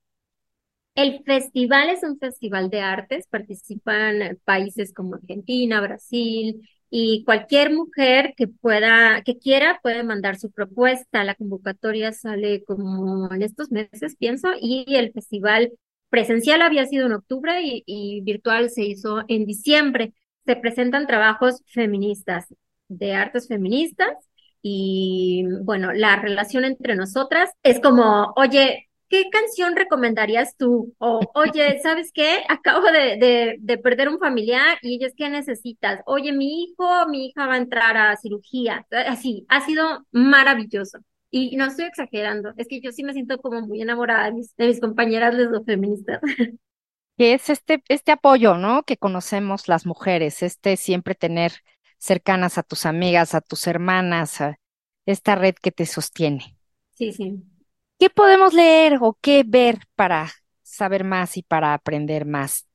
El 0.94 1.22
festival 1.24 1.90
es 1.90 2.02
un 2.02 2.18
festival 2.18 2.70
de 2.70 2.80
artes, 2.80 3.26
participan 3.28 4.38
países 4.44 4.92
como 4.92 5.14
Argentina, 5.14 5.80
Brasil 5.80 6.68
y 6.90 7.24
cualquier 7.24 7.72
mujer 7.72 8.34
que 8.36 8.48
pueda, 8.48 9.22
que 9.22 9.38
quiera, 9.38 9.80
puede 9.82 10.02
mandar 10.02 10.38
su 10.38 10.50
propuesta. 10.50 11.24
La 11.24 11.34
convocatoria 11.34 12.12
sale 12.12 12.64
como 12.64 13.32
en 13.32 13.42
estos 13.42 13.70
meses, 13.70 14.16
pienso, 14.16 14.48
y 14.60 14.96
el 14.96 15.12
festival 15.12 15.72
presencial 16.10 16.62
había 16.62 16.86
sido 16.86 17.06
en 17.06 17.12
octubre 17.12 17.62
y, 17.62 17.82
y 17.86 18.20
virtual 18.22 18.70
se 18.70 18.84
hizo 18.84 19.22
en 19.28 19.46
diciembre. 19.46 20.14
Se 20.46 20.56
presentan 20.56 21.06
trabajos 21.06 21.62
feministas, 21.66 22.46
de 22.88 23.12
artes 23.14 23.48
feministas, 23.48 24.14
y 24.62 25.44
bueno, 25.62 25.92
la 25.92 26.16
relación 26.16 26.64
entre 26.64 26.96
nosotras 26.96 27.50
es 27.62 27.80
como, 27.80 28.32
oye, 28.36 28.87
¿qué 29.08 29.30
canción 29.30 29.76
recomendarías 29.76 30.56
tú? 30.56 30.94
O, 30.98 31.20
oye, 31.34 31.80
¿sabes 31.82 32.12
qué? 32.12 32.42
Acabo 32.48 32.86
de, 32.90 33.56
de, 33.58 33.78
perder 33.78 34.08
un 34.08 34.18
familiar 34.18 34.78
y 34.82 34.96
ellos, 34.96 35.12
¿qué 35.16 35.28
necesitas? 35.28 36.00
Oye, 36.06 36.32
mi 36.32 36.64
hijo, 36.64 37.06
mi 37.08 37.26
hija 37.26 37.46
va 37.46 37.54
a 37.54 37.58
entrar 37.58 37.96
a 37.96 38.16
cirugía. 38.16 38.86
Así, 38.90 39.46
ha 39.48 39.64
sido 39.64 40.06
maravilloso. 40.12 40.98
Y 41.30 41.56
no 41.56 41.66
estoy 41.66 41.86
exagerando, 41.86 42.52
es 42.56 42.68
que 42.68 42.80
yo 42.80 42.90
sí 42.90 43.04
me 43.04 43.12
siento 43.12 43.38
como 43.38 43.60
muy 43.60 43.82
enamorada 43.82 44.26
de 44.26 44.32
mis, 44.32 44.56
de 44.56 44.68
mis 44.68 44.80
compañeras 44.80 45.34
lesbofeministas. 45.34 46.20
Que 47.18 47.34
es 47.34 47.50
este, 47.50 47.82
este 47.88 48.12
apoyo, 48.12 48.58
¿no? 48.58 48.84
Que 48.84 48.96
conocemos 48.96 49.66
las 49.66 49.86
mujeres, 49.86 50.40
este 50.44 50.76
siempre 50.76 51.16
tener 51.16 51.50
cercanas 51.98 52.58
a 52.58 52.62
tus 52.62 52.86
amigas, 52.86 53.34
a 53.34 53.40
tus 53.40 53.66
hermanas, 53.66 54.40
a 54.40 54.56
esta 55.04 55.34
red 55.34 55.56
que 55.60 55.72
te 55.72 55.84
sostiene. 55.84 56.56
Sí, 56.94 57.12
sí. 57.12 57.42
¿Qué 57.98 58.10
podemos 58.10 58.54
leer 58.54 58.98
o 59.00 59.18
qué 59.20 59.44
ver 59.46 59.78
para 59.94 60.30
saber 60.62 61.04
más 61.04 61.36
y 61.36 61.42
para 61.42 61.74
aprender 61.74 62.24
más 62.24 62.68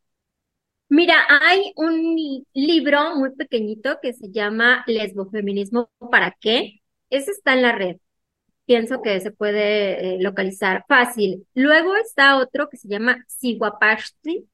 Mira, 0.90 1.16
hay 1.28 1.74
un 1.76 2.46
libro 2.54 3.16
muy 3.16 3.32
pequeñito 3.36 3.98
que 4.00 4.14
se 4.14 4.30
llama 4.32 4.84
Lesbofeminismo 4.86 5.90
para 6.12 6.38
qué. 6.40 6.82
Ese 7.10 7.32
está 7.32 7.54
en 7.54 7.64
la 7.64 7.72
red. 7.72 7.98
Pienso 8.66 9.02
que 9.02 9.20
se 9.22 9.32
puede 9.32 10.18
eh, 10.18 10.22
localizar 10.22 10.86
fácil. 10.88 11.48
Luego 11.56 11.96
está 11.96 12.38
otro 12.38 12.70
que 12.70 12.78
se 12.78 12.88
llama 12.88 13.26
Siguapashti, 13.28 14.48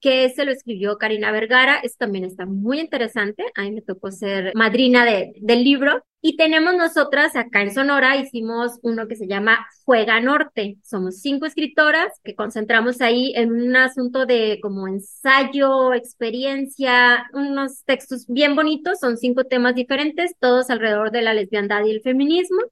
que 0.00 0.24
ese 0.24 0.44
lo 0.44 0.52
escribió 0.52 0.96
Karina 0.96 1.32
Vergara, 1.32 1.80
eso 1.82 1.96
también 1.98 2.24
está 2.24 2.46
muy 2.46 2.80
interesante, 2.80 3.44
a 3.54 3.62
mí 3.62 3.72
me 3.72 3.82
tocó 3.82 4.10
ser 4.10 4.52
madrina 4.54 5.04
de, 5.04 5.32
del 5.40 5.64
libro. 5.64 6.04
Y 6.20 6.36
tenemos 6.36 6.74
nosotras 6.74 7.36
acá 7.36 7.62
en 7.62 7.72
Sonora, 7.72 8.16
hicimos 8.16 8.80
uno 8.82 9.06
que 9.06 9.14
se 9.14 9.28
llama 9.28 9.66
Fuega 9.84 10.20
Norte. 10.20 10.76
Somos 10.82 11.20
cinco 11.20 11.46
escritoras 11.46 12.08
que 12.24 12.34
concentramos 12.34 13.00
ahí 13.00 13.32
en 13.36 13.52
un 13.52 13.76
asunto 13.76 14.26
de 14.26 14.58
como 14.60 14.88
ensayo, 14.88 15.94
experiencia, 15.94 17.24
unos 17.32 17.84
textos 17.84 18.26
bien 18.26 18.56
bonitos, 18.56 18.98
son 18.98 19.16
cinco 19.16 19.44
temas 19.44 19.76
diferentes, 19.76 20.34
todos 20.40 20.70
alrededor 20.70 21.12
de 21.12 21.22
la 21.22 21.34
lesbiandad 21.34 21.84
y 21.84 21.92
el 21.92 22.02
feminismo. 22.02 22.62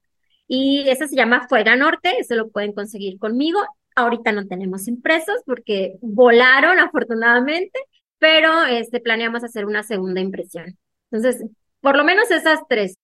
Y 0.47 0.87
ese 0.89 1.07
se 1.07 1.15
llama 1.15 1.47
Fuega 1.47 1.75
Norte, 1.77 2.19
eso 2.19 2.35
lo 2.35 2.49
pueden 2.49 2.73
conseguir 2.73 3.17
conmigo. 3.17 3.59
Ahorita 3.97 4.31
no 4.31 4.45
tenemos 4.45 4.87
impresos 4.87 5.41
porque 5.43 5.95
volaron 6.01 6.77
afortunadamente, 6.77 7.79
pero 8.19 8.63
este, 8.65 8.99
planeamos 8.99 9.43
hacer 9.43 9.65
una 9.65 9.81
segunda 9.81 10.21
impresión. 10.21 10.77
Entonces, 11.09 11.43
por 11.81 11.97
lo 11.97 12.03
menos 12.03 12.29
esas 12.29 12.59
tres. 12.69 12.95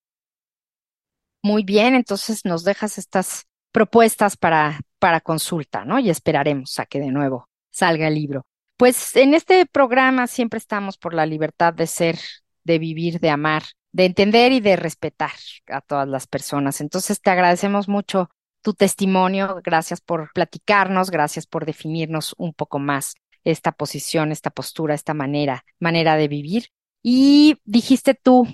Muy 1.42 1.64
bien, 1.64 1.96
entonces 1.96 2.46
nos 2.46 2.64
dejas 2.64 3.00
estas 3.00 3.48
propuestas 3.72 4.38
para, 4.38 4.82
para 5.00 5.20
consulta, 5.20 5.84
¿no? 5.84 5.98
Y 5.98 6.12
esperaremos 6.12 6.78
a 6.78 6.86
que 6.86 7.00
de 7.00 7.12
nuevo 7.12 7.50
salga 7.72 8.08
el 8.08 8.14
libro. 8.14 8.46
Pues 8.78 9.16
en 9.16 9.34
este 9.34 9.66
programa 9.66 10.28
siempre 10.28 10.60
estamos 10.60 10.98
por 10.98 11.16
la 11.16 11.26
libertad 11.26 11.74
de 11.74 11.88
ser, 11.88 12.20
de 12.64 12.78
vivir, 12.78 13.20
de 13.20 13.32
amar, 13.32 13.64
de 13.92 14.06
entender 14.06 14.52
y 14.52 14.60
de 14.60 14.76
respetar 14.76 15.32
a 15.68 15.82
todas 15.82 16.08
las 16.08 16.28
personas. 16.28 16.82
Entonces 16.82 17.20
te 17.20 17.32
agradecemos 17.32 17.90
mucho 17.90 18.30
tu 18.63 18.73
testimonio. 18.73 19.62
Gracias 19.63 20.02
por 20.02 20.32
platicarnos, 20.34 21.12
gracias 21.12 21.45
por 21.45 21.65
definirnos 21.65 22.34
un 22.38 22.54
poco 22.54 22.80
más 22.80 23.13
esta 23.43 23.71
posición, 23.71 24.32
esta 24.32 24.49
postura, 24.49 24.95
esta 24.95 25.13
manera, 25.13 25.65
manera 25.80 26.15
de 26.15 26.28
vivir. 26.28 26.69
Y 27.04 27.58
dijiste 27.65 28.15
tú, 28.15 28.47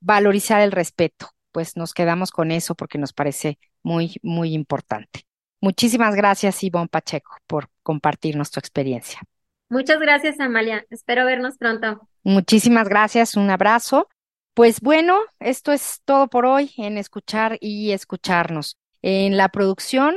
valorizar 0.00 0.60
el 0.60 0.70
respeto. 0.70 1.30
Pues 1.50 1.76
nos 1.76 1.94
quedamos 1.94 2.30
con 2.30 2.50
eso 2.50 2.74
porque 2.74 2.98
nos 2.98 3.12
parece 3.12 3.58
muy, 3.82 4.16
muy 4.22 4.54
importante. 4.54 5.26
Muchísimas 5.60 6.14
gracias, 6.14 6.62
Ivonne 6.62 6.88
Pacheco, 6.88 7.36
por 7.46 7.70
compartirnos 7.82 8.50
tu 8.50 8.60
experiencia. 8.60 9.20
Muchas 9.70 9.98
gracias, 9.98 10.38
Amalia. 10.40 10.84
Espero 10.90 11.24
vernos 11.24 11.56
pronto. 11.56 12.06
Muchísimas 12.22 12.88
gracias, 12.88 13.36
un 13.36 13.50
abrazo. 13.50 14.08
Pues 14.52 14.80
bueno, 14.80 15.18
esto 15.40 15.72
es 15.72 16.02
todo 16.04 16.28
por 16.28 16.44
hoy 16.44 16.72
en 16.76 16.98
escuchar 16.98 17.56
y 17.60 17.92
escucharnos. 17.92 18.76
En 19.06 19.36
la 19.36 19.50
producción, 19.50 20.14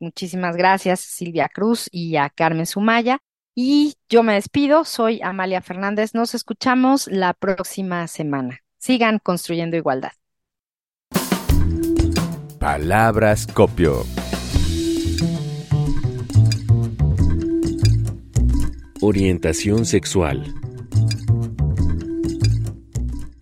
muchísimas 0.00 0.56
gracias 0.56 0.98
Silvia 0.98 1.48
Cruz 1.48 1.88
y 1.92 2.16
a 2.16 2.28
Carmen 2.30 2.66
Sumaya. 2.66 3.20
Y 3.54 3.94
yo 4.08 4.24
me 4.24 4.34
despido, 4.34 4.84
soy 4.84 5.22
Amalia 5.22 5.60
Fernández. 5.60 6.14
Nos 6.14 6.34
escuchamos 6.34 7.06
la 7.06 7.32
próxima 7.32 8.08
semana. 8.08 8.58
Sigan 8.76 9.20
construyendo 9.20 9.76
igualdad. 9.76 10.10
Palabras 12.58 13.46
copio. 13.46 14.04
Orientación 19.00 19.84
sexual 19.86 20.42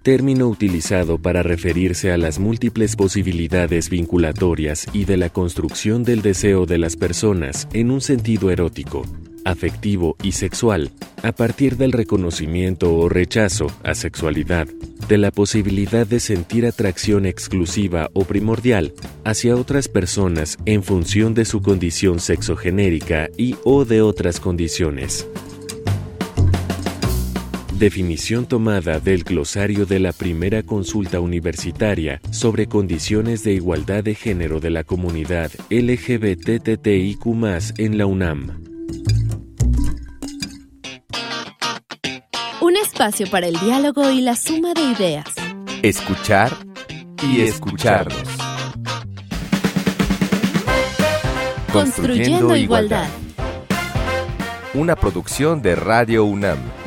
término 0.03 0.49
utilizado 0.49 1.19
para 1.19 1.43
referirse 1.43 2.13
a 2.13 2.19
las 2.19 2.39
múltiples 2.39 2.97
posibilidades 2.97 3.89
vinculatorias 3.89 4.87
y 4.93 5.05
de 5.05 5.17
la 5.17 5.31
construcción 5.31 6.03
del 6.05 6.23
deseo 6.23 6.67
de 6.67 6.79
las 6.79 6.97
personas 6.97 7.69
en 7.73 7.91
un 7.91 8.01
sentido 8.01 8.51
erótico, 8.51 9.05
afectivo 9.45 10.17
y 10.23 10.33
sexual, 10.33 10.91
a 11.23 11.33
partir 11.33 11.77
del 11.77 11.93
reconocimiento 11.93 12.95
o 12.95 13.09
rechazo 13.09 13.69
a 13.85 13.95
sexualidad, 13.95 14.67
de 15.09 15.19
la 15.19 15.31
posibilidad 15.31 16.07
de 16.07 16.21
sentir 16.21 16.67
atracción 16.67 17.27
exclusiva 17.27 18.11
o 18.13 18.25
primordial 18.25 18.93
hacia 19.25 19.57
otras 19.57 19.89
personas 19.89 20.59
en 20.67 20.83
función 20.83 21.35
de 21.35 21.45
su 21.45 21.63
condición 21.63 22.21
sexogenérica 22.21 23.29
y 23.37 23.57
o 23.65 23.85
de 23.85 24.03
otras 24.03 24.41
condiciones. 24.41 25.27
Definición 27.83 28.47
tomada 28.47 29.01
del 29.01 29.25
glosario 29.25 29.87
de 29.87 29.99
la 29.99 30.13
primera 30.13 30.63
consulta 30.63 31.19
universitaria 31.19 32.21
sobre 32.31 32.69
condiciones 32.69 33.43
de 33.43 33.55
igualdad 33.55 34.05
de 34.05 34.15
género 34.15 34.61
de 34.61 34.71
la 34.71 34.85
comunidad 34.85 35.51
LGBTTIQ 35.69 37.27
en 37.79 37.99
la 37.99 38.07
UNAM. 38.07 38.63
Un 42.61 42.77
espacio 42.77 43.29
para 43.29 43.49
el 43.49 43.59
diálogo 43.59 44.09
y 44.13 44.21
la 44.21 44.37
suma 44.37 44.75
de 44.75 44.83
ideas. 44.83 45.27
Escuchar 45.83 46.53
y 47.21 47.41
escucharnos. 47.41 48.29
Construyendo 51.73 52.55
igualdad. 52.55 53.09
Una 54.73 54.95
producción 54.95 55.63
de 55.63 55.75
Radio 55.75 56.25
UNAM. 56.25 56.82